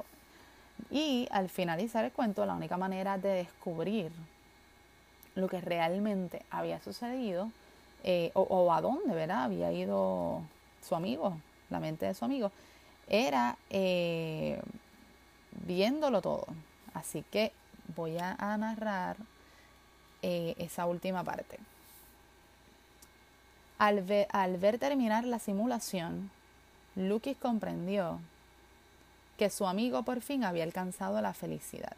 Y 0.90 1.28
al 1.30 1.48
finalizar 1.48 2.04
el 2.04 2.12
cuento, 2.12 2.44
la 2.44 2.54
única 2.54 2.76
manera 2.76 3.18
de 3.18 3.28
descubrir 3.28 4.10
lo 5.34 5.48
que 5.48 5.60
realmente 5.60 6.42
había 6.50 6.80
sucedido 6.80 7.50
eh, 8.04 8.30
o, 8.34 8.42
o, 8.42 8.72
a 8.72 8.80
dónde 8.80 9.14
¿verdad? 9.14 9.44
había 9.44 9.70
ido 9.72 10.42
su 10.86 10.94
amigo, 10.94 11.38
la 11.68 11.80
mente 11.80 12.06
de 12.06 12.14
su 12.14 12.24
amigo, 12.24 12.50
era 13.08 13.56
eh, 13.70 14.60
viéndolo 15.66 16.22
todo. 16.22 16.46
Así 16.94 17.24
que 17.30 17.52
voy 17.94 18.18
a, 18.18 18.34
narrar 18.56 19.16
eh, 20.22 20.54
esa 20.58 20.86
última 20.86 21.24
parte. 21.24 21.58
Al 23.78 24.02
ver, 24.02 24.26
al 24.30 24.56
ver 24.56 24.78
terminar 24.78 25.24
la 25.24 25.38
simulación, 25.38 26.30
Lukis 26.94 27.36
comprendió 27.36 28.20
que 29.36 29.50
su 29.50 29.66
amigo 29.66 30.02
por 30.02 30.22
fin 30.22 30.44
había 30.44 30.64
alcanzado 30.64 31.20
la 31.20 31.34
felicidad. 31.34 31.96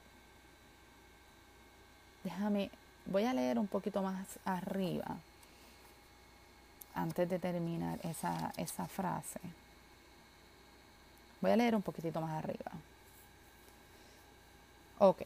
Déjame, 2.25 2.71
voy 3.07 3.25
a 3.25 3.33
leer 3.33 3.61
un 3.61 3.69
poquito 3.69 4.03
más 4.03 4.41
arriba 4.45 5.19
antes 7.03 7.29
de 7.29 7.39
terminar 7.39 7.99
esa, 8.03 8.53
esa 8.57 8.87
frase. 8.87 9.41
Voy 11.41 11.51
a 11.51 11.57
leer 11.57 11.75
un 11.75 11.83
poquitito 11.83 12.21
más 12.21 12.33
arriba. 12.43 12.73
Ok, 14.99 15.23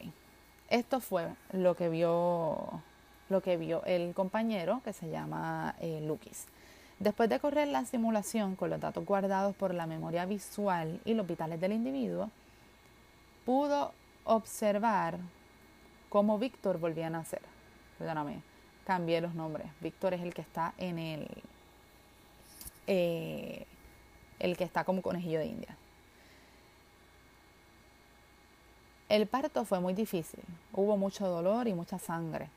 esto 0.69 0.99
fue 0.99 1.27
lo 1.51 1.75
que 1.75 1.89
vio, 1.89 2.81
lo 3.29 3.41
que 3.41 3.57
vio 3.57 3.83
el 3.85 4.13
compañero 4.13 4.81
que 4.83 4.93
se 4.93 5.09
llama 5.09 5.75
eh, 5.79 6.01
Lukis. 6.05 6.45
Después 6.99 7.27
de 7.29 7.39
correr 7.39 7.67
la 7.67 7.83
simulación 7.85 8.55
con 8.55 8.69
los 8.69 8.79
datos 8.79 9.03
guardados 9.03 9.55
por 9.55 9.73
la 9.73 9.87
memoria 9.87 10.25
visual 10.25 11.01
y 11.05 11.15
los 11.15 11.25
vitales 11.25 11.59
del 11.59 11.73
individuo, 11.73 12.29
pudo 13.45 13.93
observar 14.25 15.17
cómo 16.09 16.37
Víctor 16.37 16.79
volvía 16.79 17.07
a 17.07 17.09
nacer. 17.09 17.41
Perdóname, 17.97 18.41
cambié 18.85 19.21
los 19.21 19.33
nombres. 19.33 19.67
Víctor 19.81 20.13
es 20.13 20.21
el 20.21 20.35
que 20.35 20.43
está 20.43 20.75
en 20.77 20.99
el, 20.99 21.27
eh, 22.87 23.65
el 24.39 24.57
que 24.57 24.63
está 24.63 24.83
como 24.83 25.01
conejillo 25.01 25.39
de 25.39 25.45
India. 25.45 25.77
El 29.09 29.27
parto 29.27 29.63
fue 29.65 29.79
muy 29.79 29.93
difícil, 29.93 30.41
hubo 30.73 30.97
mucho 30.97 31.27
dolor 31.27 31.67
y 31.67 31.73
mucha 31.73 31.99
sangre. 31.99 32.49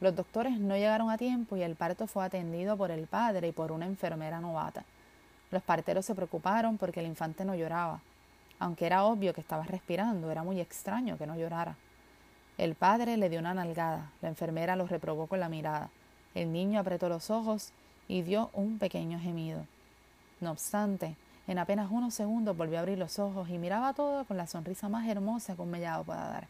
Los 0.00 0.14
doctores 0.14 0.58
no 0.58 0.76
llegaron 0.76 1.10
a 1.10 1.16
tiempo 1.16 1.56
y 1.56 1.62
el 1.62 1.76
parto 1.76 2.06
fue 2.06 2.24
atendido 2.24 2.76
por 2.76 2.90
el 2.90 3.06
padre 3.06 3.48
y 3.48 3.52
por 3.52 3.72
una 3.72 3.86
enfermera 3.86 4.40
novata. 4.40 4.84
Los 5.50 5.62
parteros 5.62 6.04
se 6.04 6.14
preocuparon 6.14 6.78
porque 6.78 7.00
el 7.00 7.06
infante 7.06 7.44
no 7.44 7.54
lloraba. 7.54 8.00
Aunque 8.58 8.86
era 8.86 9.04
obvio 9.04 9.32
que 9.32 9.40
estaba 9.40 9.64
respirando, 9.64 10.30
era 10.30 10.42
muy 10.42 10.60
extraño 10.60 11.16
que 11.16 11.26
no 11.26 11.36
llorara. 11.36 11.76
El 12.58 12.74
padre 12.74 13.16
le 13.16 13.28
dio 13.30 13.40
una 13.40 13.54
nalgada, 13.54 14.10
la 14.20 14.28
enfermera 14.28 14.76
lo 14.76 14.86
reprobó 14.86 15.26
con 15.26 15.40
la 15.40 15.48
mirada. 15.48 15.90
El 16.34 16.52
niño 16.52 16.80
apretó 16.80 17.08
los 17.08 17.30
ojos 17.30 17.72
y 18.08 18.22
dio 18.22 18.50
un 18.52 18.78
pequeño 18.78 19.18
gemido. 19.18 19.64
No 20.40 20.50
obstante, 20.50 21.16
en 21.46 21.58
apenas 21.58 21.90
unos 21.90 22.14
segundos 22.14 22.56
volvió 22.56 22.78
a 22.78 22.80
abrir 22.80 22.98
los 22.98 23.18
ojos 23.18 23.48
y 23.50 23.58
miraba 23.58 23.92
todo 23.92 24.24
con 24.24 24.36
la 24.36 24.46
sonrisa 24.46 24.88
más 24.88 25.08
hermosa 25.08 25.54
que 25.54 25.62
un 25.62 25.70
mellado 25.70 26.04
pueda 26.04 26.28
dar. 26.28 26.46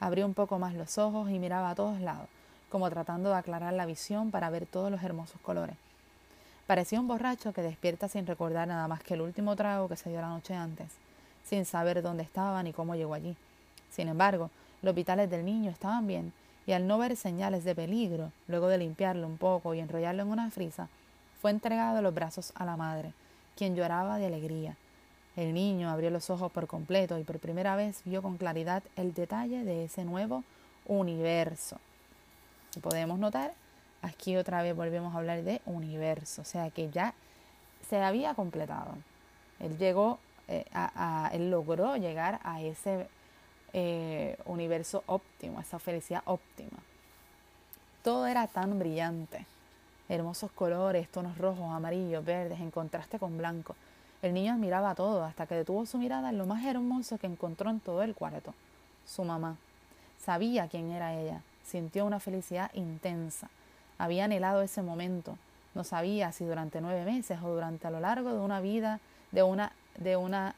Abrió 0.00 0.26
un 0.26 0.34
poco 0.34 0.58
más 0.58 0.74
los 0.74 0.98
ojos 0.98 1.30
y 1.30 1.38
miraba 1.38 1.70
a 1.70 1.74
todos 1.74 2.00
lados, 2.00 2.28
como 2.68 2.90
tratando 2.90 3.30
de 3.30 3.36
aclarar 3.36 3.72
la 3.72 3.86
visión 3.86 4.30
para 4.30 4.50
ver 4.50 4.66
todos 4.66 4.90
los 4.90 5.02
hermosos 5.02 5.40
colores. 5.40 5.76
Parecía 6.66 6.98
un 6.98 7.08
borracho 7.08 7.52
que 7.52 7.62
despierta 7.62 8.08
sin 8.08 8.26
recordar 8.26 8.66
nada 8.66 8.88
más 8.88 9.02
que 9.02 9.14
el 9.14 9.20
último 9.20 9.54
trago 9.54 9.88
que 9.88 9.96
se 9.96 10.10
dio 10.10 10.20
la 10.20 10.28
noche 10.28 10.54
antes, 10.54 10.88
sin 11.44 11.64
saber 11.64 12.02
dónde 12.02 12.22
estaba 12.22 12.62
ni 12.62 12.72
cómo 12.72 12.94
llegó 12.94 13.14
allí. 13.14 13.36
Sin 13.90 14.08
embargo, 14.08 14.50
los 14.82 14.94
vitales 14.94 15.30
del 15.30 15.44
niño 15.44 15.70
estaban 15.70 16.06
bien, 16.06 16.32
y 16.66 16.72
al 16.72 16.86
no 16.86 16.98
ver 16.98 17.16
señales 17.16 17.64
de 17.64 17.74
peligro, 17.74 18.32
luego 18.48 18.68
de 18.68 18.78
limpiarlo 18.78 19.26
un 19.26 19.36
poco 19.36 19.74
y 19.74 19.80
enrollarlo 19.80 20.22
en 20.22 20.28
una 20.28 20.50
frisa, 20.50 20.88
fue 21.40 21.50
entregado 21.50 21.98
a 21.98 22.02
los 22.02 22.14
brazos 22.14 22.52
a 22.54 22.64
la 22.64 22.76
madre, 22.76 23.12
quien 23.56 23.76
lloraba 23.76 24.18
de 24.18 24.26
alegría. 24.26 24.76
El 25.36 25.52
niño 25.52 25.90
abrió 25.90 26.10
los 26.10 26.30
ojos 26.30 26.52
por 26.52 26.66
completo 26.66 27.18
y 27.18 27.24
por 27.24 27.38
primera 27.38 27.76
vez 27.76 28.02
vio 28.04 28.22
con 28.22 28.36
claridad 28.36 28.82
el 28.96 29.14
detalle 29.14 29.64
de 29.64 29.84
ese 29.84 30.04
nuevo 30.04 30.44
universo. 30.86 31.78
Si 32.70 32.80
podemos 32.80 33.18
notar, 33.18 33.52
aquí 34.02 34.36
otra 34.36 34.62
vez 34.62 34.76
volvemos 34.76 35.14
a 35.14 35.18
hablar 35.18 35.42
de 35.42 35.60
universo, 35.66 36.42
o 36.42 36.44
sea 36.44 36.70
que 36.70 36.90
ya 36.90 37.14
se 37.88 38.00
había 38.00 38.34
completado. 38.34 38.94
Él 39.60 39.76
llegó, 39.76 40.18
eh, 40.48 40.64
a, 40.72 41.30
él 41.32 41.50
logró 41.50 41.96
llegar 41.96 42.40
a 42.44 42.60
ese 42.62 43.08
eh, 43.74 44.38
universo 44.46 45.04
óptimo, 45.06 45.60
esa 45.60 45.78
felicidad 45.78 46.22
óptima. 46.24 46.78
Todo 48.02 48.26
era 48.26 48.46
tan 48.46 48.78
brillante 48.78 49.46
hermosos 50.08 50.50
colores, 50.52 51.08
tonos 51.08 51.38
rojos, 51.38 51.72
amarillos, 51.72 52.24
verdes, 52.24 52.60
en 52.60 52.70
contraste 52.70 53.18
con 53.18 53.38
blanco. 53.38 53.74
El 54.22 54.34
niño 54.34 54.52
admiraba 54.52 54.94
todo 54.94 55.24
hasta 55.24 55.46
que 55.46 55.54
detuvo 55.54 55.86
su 55.86 55.98
mirada 55.98 56.30
en 56.30 56.38
lo 56.38 56.46
más 56.46 56.64
hermoso 56.64 57.18
que 57.18 57.26
encontró 57.26 57.70
en 57.70 57.80
todo 57.80 58.02
el 58.02 58.14
cuarto, 58.14 58.54
su 59.06 59.24
mamá. 59.24 59.56
Sabía 60.22 60.68
quién 60.68 60.90
era 60.90 61.14
ella, 61.14 61.42
sintió 61.64 62.04
una 62.06 62.20
felicidad 62.20 62.70
intensa. 62.74 63.50
Había 63.98 64.24
anhelado 64.24 64.62
ese 64.62 64.82
momento. 64.82 65.36
No 65.74 65.84
sabía 65.84 66.32
si 66.32 66.44
durante 66.44 66.80
nueve 66.80 67.04
meses 67.04 67.38
o 67.42 67.48
durante 67.48 67.86
a 67.86 67.90
lo 67.90 68.00
largo 68.00 68.32
de 68.32 68.38
una 68.38 68.60
vida, 68.60 69.00
de 69.32 69.42
una, 69.42 69.72
de 69.98 70.16
una 70.16 70.54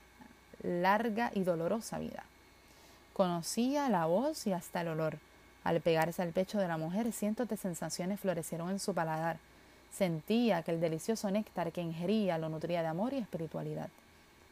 larga 0.63 1.31
y 1.35 1.43
dolorosa 1.43 1.99
vida. 1.99 2.25
Conocía 3.17 3.89
la 3.89 4.05
voz 4.05 4.47
y 4.47 4.53
hasta 4.53 4.83
el 4.83 4.89
olor. 4.89 5.17
Al 5.65 5.81
pegarse 5.81 6.21
al 6.21 6.35
pecho 6.35 6.59
de 6.59 6.69
la 6.69 6.77
mujer, 6.77 7.13
cientos 7.13 7.49
de 7.49 7.57
sensaciones 7.57 8.21
florecieron 8.21 8.69
en 8.69 8.79
su 8.79 8.93
paladar. 8.93 9.39
Sentía 9.91 10.63
que 10.63 10.73
el 10.73 10.83
delicioso 10.83 11.31
néctar 11.31 11.73
que 11.73 11.81
ingería 11.81 12.37
lo 12.37 12.51
nutría 12.51 12.83
de 12.83 12.89
amor 12.89 13.15
y 13.15 13.17
espiritualidad. 13.17 13.89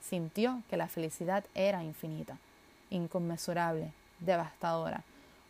Sintió 0.00 0.62
que 0.70 0.78
la 0.78 0.88
felicidad 0.88 1.44
era 1.54 1.84
infinita, 1.84 2.38
inconmensurable, 2.88 3.92
devastadora. 4.20 5.02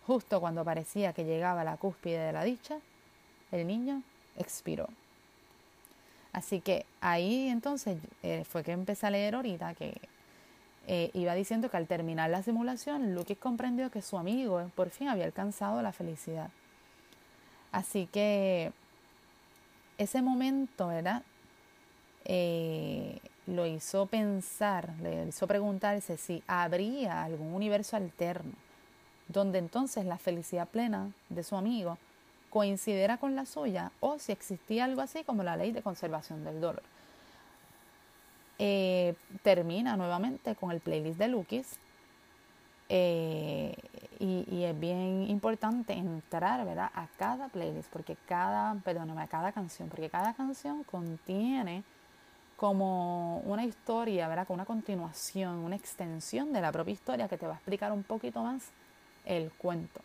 Justo 0.08 0.40
cuando 0.40 0.64
parecía 0.64 1.12
que 1.12 1.24
llegaba 1.24 1.62
la 1.62 1.76
cúspide 1.76 2.18
de 2.18 2.32
la 2.32 2.42
dicha, 2.42 2.78
el 3.52 3.64
niño 3.68 4.02
expiró. 4.36 4.88
Así 6.32 6.60
que 6.60 6.84
ahí 7.00 7.46
entonces 7.46 7.96
eh, 8.24 8.42
fue 8.44 8.64
que 8.64 8.72
empecé 8.72 9.06
a 9.06 9.10
leer 9.10 9.36
ahorita 9.36 9.74
que 9.74 10.00
eh, 10.86 11.10
iba 11.14 11.34
diciendo 11.34 11.70
que 11.70 11.76
al 11.76 11.86
terminar 11.86 12.30
la 12.30 12.42
simulación, 12.42 13.14
Lucas 13.14 13.38
comprendió 13.38 13.90
que 13.90 14.02
su 14.02 14.18
amigo 14.18 14.70
por 14.74 14.90
fin 14.90 15.08
había 15.08 15.24
alcanzado 15.24 15.80
la 15.82 15.92
felicidad. 15.92 16.50
Así 17.72 18.06
que 18.06 18.72
ese 19.98 20.22
momento, 20.22 20.88
¿verdad? 20.88 21.22
Eh, 22.24 23.18
lo 23.46 23.66
hizo 23.66 24.06
pensar, 24.06 24.94
le 25.02 25.26
hizo 25.28 25.46
preguntarse 25.46 26.16
si 26.16 26.42
habría 26.46 27.24
algún 27.24 27.54
universo 27.54 27.96
alterno, 27.96 28.52
donde 29.28 29.58
entonces 29.58 30.06
la 30.06 30.18
felicidad 30.18 30.68
plena 30.68 31.10
de 31.28 31.42
su 31.42 31.56
amigo 31.56 31.98
coincidiera 32.50 33.16
con 33.18 33.34
la 33.34 33.46
suya 33.46 33.90
o 34.00 34.18
si 34.18 34.32
existía 34.32 34.84
algo 34.84 35.00
así 35.00 35.24
como 35.24 35.42
la 35.42 35.56
ley 35.56 35.72
de 35.72 35.82
conservación 35.82 36.44
del 36.44 36.60
dolor. 36.60 36.82
Eh, 38.58 39.14
termina 39.42 39.96
nuevamente 39.96 40.54
con 40.54 40.70
el 40.70 40.80
playlist 40.80 41.18
de 41.18 41.28
Lukis. 41.28 41.78
Eh, 42.88 43.74
y, 44.20 44.62
es 44.62 44.78
bien 44.78 45.26
importante 45.28 45.94
entrar 45.94 46.64
¿verdad? 46.64 46.90
a 46.94 47.08
cada 47.18 47.48
playlist, 47.48 47.90
porque 47.90 48.16
cada, 48.26 48.74
perdóname, 48.76 49.26
cada 49.28 49.52
canción, 49.52 49.88
porque 49.88 50.08
cada 50.08 50.34
canción 50.34 50.84
contiene 50.84 51.82
como 52.56 53.38
una 53.40 53.64
historia, 53.64 54.28
¿verdad? 54.28 54.46
Con 54.46 54.54
una 54.54 54.64
continuación, 54.64 55.58
una 55.58 55.76
extensión 55.76 56.52
de 56.52 56.60
la 56.60 56.70
propia 56.72 56.92
historia 56.92 57.28
que 57.28 57.36
te 57.36 57.46
va 57.46 57.54
a 57.54 57.56
explicar 57.56 57.92
un 57.92 58.04
poquito 58.04 58.42
más 58.42 58.70
el 59.24 59.50
cuento. 59.52 60.00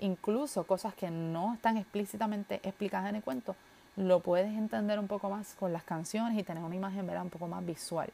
Incluso 0.00 0.64
cosas 0.64 0.94
que 0.94 1.10
no 1.10 1.54
están 1.54 1.76
explícitamente 1.76 2.56
explicadas 2.62 3.08
en 3.08 3.16
el 3.16 3.22
cuento, 3.22 3.56
lo 3.96 4.20
puedes 4.20 4.48
entender 4.56 4.98
un 4.98 5.06
poco 5.06 5.28
más 5.28 5.54
con 5.54 5.72
las 5.72 5.82
canciones 5.82 6.38
y 6.38 6.42
tener 6.42 6.62
una 6.62 6.74
imagen 6.74 7.06
¿verdad? 7.06 7.24
un 7.24 7.30
poco 7.30 7.48
más 7.48 7.64
visual. 7.64 8.10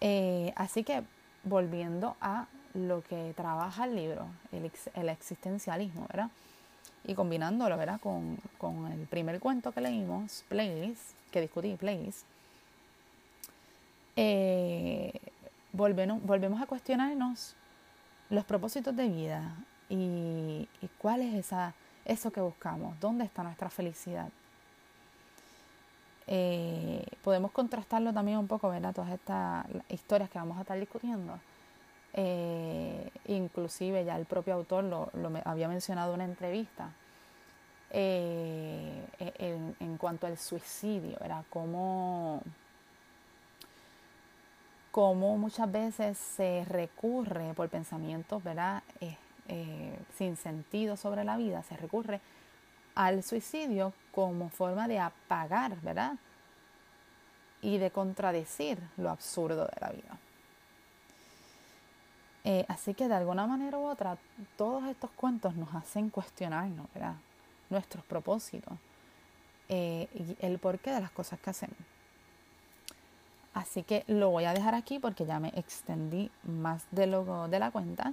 Eh, 0.00 0.52
así 0.56 0.84
que 0.84 1.02
volviendo 1.44 2.16
a 2.20 2.46
lo 2.74 3.02
que 3.02 3.32
trabaja 3.36 3.84
el 3.84 3.96
libro, 3.96 4.26
el, 4.52 5.08
existencialismo, 5.08 6.06
¿verdad? 6.08 6.30
Y 7.04 7.14
combinándolo, 7.14 7.76
¿verdad? 7.76 8.00
Con, 8.00 8.38
con, 8.58 8.90
el 8.92 9.06
primer 9.06 9.40
cuento 9.40 9.72
que 9.72 9.80
leímos, 9.80 10.44
Playlist, 10.48 11.12
que 11.30 11.40
discutí, 11.40 11.74
Playlist, 11.76 12.26
eh, 14.16 15.12
volvemos, 15.72 16.22
volvemos 16.22 16.60
a 16.60 16.66
cuestionarnos 16.66 17.54
los 18.28 18.44
propósitos 18.44 18.94
de 18.94 19.08
vida 19.08 19.54
y, 19.88 20.68
y 20.82 20.88
cuál 20.98 21.22
es 21.22 21.34
esa, 21.34 21.74
eso 22.04 22.30
que 22.30 22.40
buscamos, 22.40 22.98
dónde 23.00 23.24
está 23.24 23.42
nuestra 23.42 23.70
felicidad. 23.70 24.28
Eh, 26.28 27.04
podemos 27.22 27.52
contrastarlo 27.52 28.12
también 28.12 28.38
un 28.38 28.48
poco, 28.48 28.68
¿verdad? 28.68 28.94
Todas 28.94 29.12
estas 29.12 29.66
historias 29.88 30.28
que 30.28 30.38
vamos 30.38 30.58
a 30.58 30.62
estar 30.62 30.78
discutiendo. 30.78 31.38
Eh, 32.14 33.10
inclusive 33.26 34.04
ya 34.04 34.16
el 34.16 34.24
propio 34.24 34.54
autor 34.54 34.84
lo, 34.84 35.10
había 35.44 35.68
mencionado 35.68 36.10
en 36.10 36.14
una 36.14 36.24
entrevista 36.24 36.90
eh, 37.90 39.04
en, 39.18 39.96
cuanto 39.98 40.26
al 40.26 40.38
suicidio, 40.38 41.18
¿verdad? 41.20 41.44
Como, 41.50 42.42
como 44.90 45.36
muchas 45.36 45.70
veces 45.70 46.18
se 46.18 46.64
recurre 46.68 47.52
por 47.54 47.68
pensamientos, 47.68 48.42
¿verdad? 48.42 48.82
sin 50.16 50.36
sentido 50.36 50.96
sobre 50.96 51.22
la 51.22 51.36
vida, 51.36 51.62
se 51.62 51.76
recurre 51.76 52.20
al 52.96 53.22
suicidio 53.22 53.92
como 54.10 54.48
forma 54.48 54.88
de 54.88 54.98
apagar, 54.98 55.80
¿verdad? 55.82 56.16
Y 57.62 57.78
de 57.78 57.90
contradecir 57.92 58.78
lo 58.96 59.10
absurdo 59.10 59.66
de 59.66 59.80
la 59.80 59.90
vida. 59.90 60.18
Eh, 62.44 62.64
así 62.68 62.94
que 62.94 63.06
de 63.06 63.14
alguna 63.14 63.46
manera 63.46 63.76
u 63.78 63.84
otra, 63.84 64.16
todos 64.56 64.84
estos 64.84 65.10
cuentos 65.10 65.54
nos 65.56 65.74
hacen 65.74 66.10
cuestionarnos, 66.10 66.86
¿verdad? 66.94 67.16
Nuestros 67.70 68.04
propósitos 68.04 68.74
eh, 69.68 70.08
y 70.14 70.46
el 70.46 70.58
porqué 70.58 70.90
de 70.92 71.00
las 71.00 71.10
cosas 71.10 71.38
que 71.38 71.50
hacemos. 71.50 71.76
Así 73.52 73.82
que 73.82 74.04
lo 74.06 74.30
voy 74.30 74.44
a 74.44 74.54
dejar 74.54 74.74
aquí 74.74 74.98
porque 74.98 75.26
ya 75.26 75.40
me 75.40 75.48
extendí 75.48 76.30
más 76.44 76.84
de 76.90 77.06
lo 77.06 77.48
de 77.48 77.58
la 77.58 77.70
cuenta. 77.70 78.12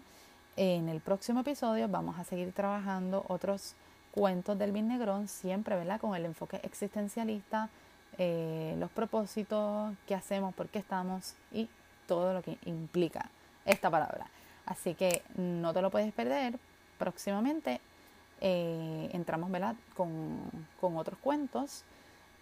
En 0.56 0.90
el 0.90 1.00
próximo 1.00 1.42
episodio 1.42 1.88
vamos 1.88 2.18
a 2.18 2.24
seguir 2.24 2.54
trabajando 2.54 3.26
otros 3.28 3.76
cuentos 4.14 4.58
del 4.58 4.74
Negrón, 4.88 5.28
siempre, 5.28 5.76
¿verdad? 5.76 6.00
Con 6.00 6.16
el 6.16 6.26
enfoque 6.26 6.60
existencialista, 6.64 7.70
eh, 8.18 8.76
los 8.78 8.92
propósitos, 8.92 9.96
qué 10.08 10.14
hacemos, 10.14 10.54
por 10.54 10.70
qué 10.70 10.80
estamos 10.80 11.34
y 11.52 11.68
todo 12.08 12.34
lo 12.34 12.44
que 12.44 12.58
implica 12.66 13.30
esta 13.66 13.90
palabra. 13.90 14.28
Así 14.66 14.94
que 14.94 15.24
no 15.36 15.74
te 15.74 15.82
lo 15.82 15.90
puedes 15.90 16.14
perder. 16.14 16.60
Próximamente 17.00 17.82
eh, 18.40 19.10
entramos, 19.14 19.50
¿verdad? 19.50 19.76
Con, 19.96 20.40
con 20.80 20.96
otros 20.98 21.18
cuentos. 21.20 21.84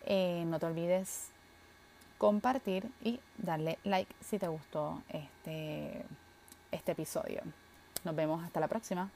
Eh, 0.06 0.44
no 0.48 0.60
te 0.60 0.66
olvides 0.66 1.30
compartir 2.18 2.92
y 3.02 3.20
darle 3.38 3.80
like 3.84 4.14
si 4.20 4.38
te 4.40 4.48
gustó 4.48 5.02
este, 5.10 6.04
este 6.72 6.92
episodio. 6.92 7.42
Nos 8.04 8.16
vemos 8.16 8.44
hasta 8.44 8.60
la 8.60 8.68
próxima. 8.68 9.10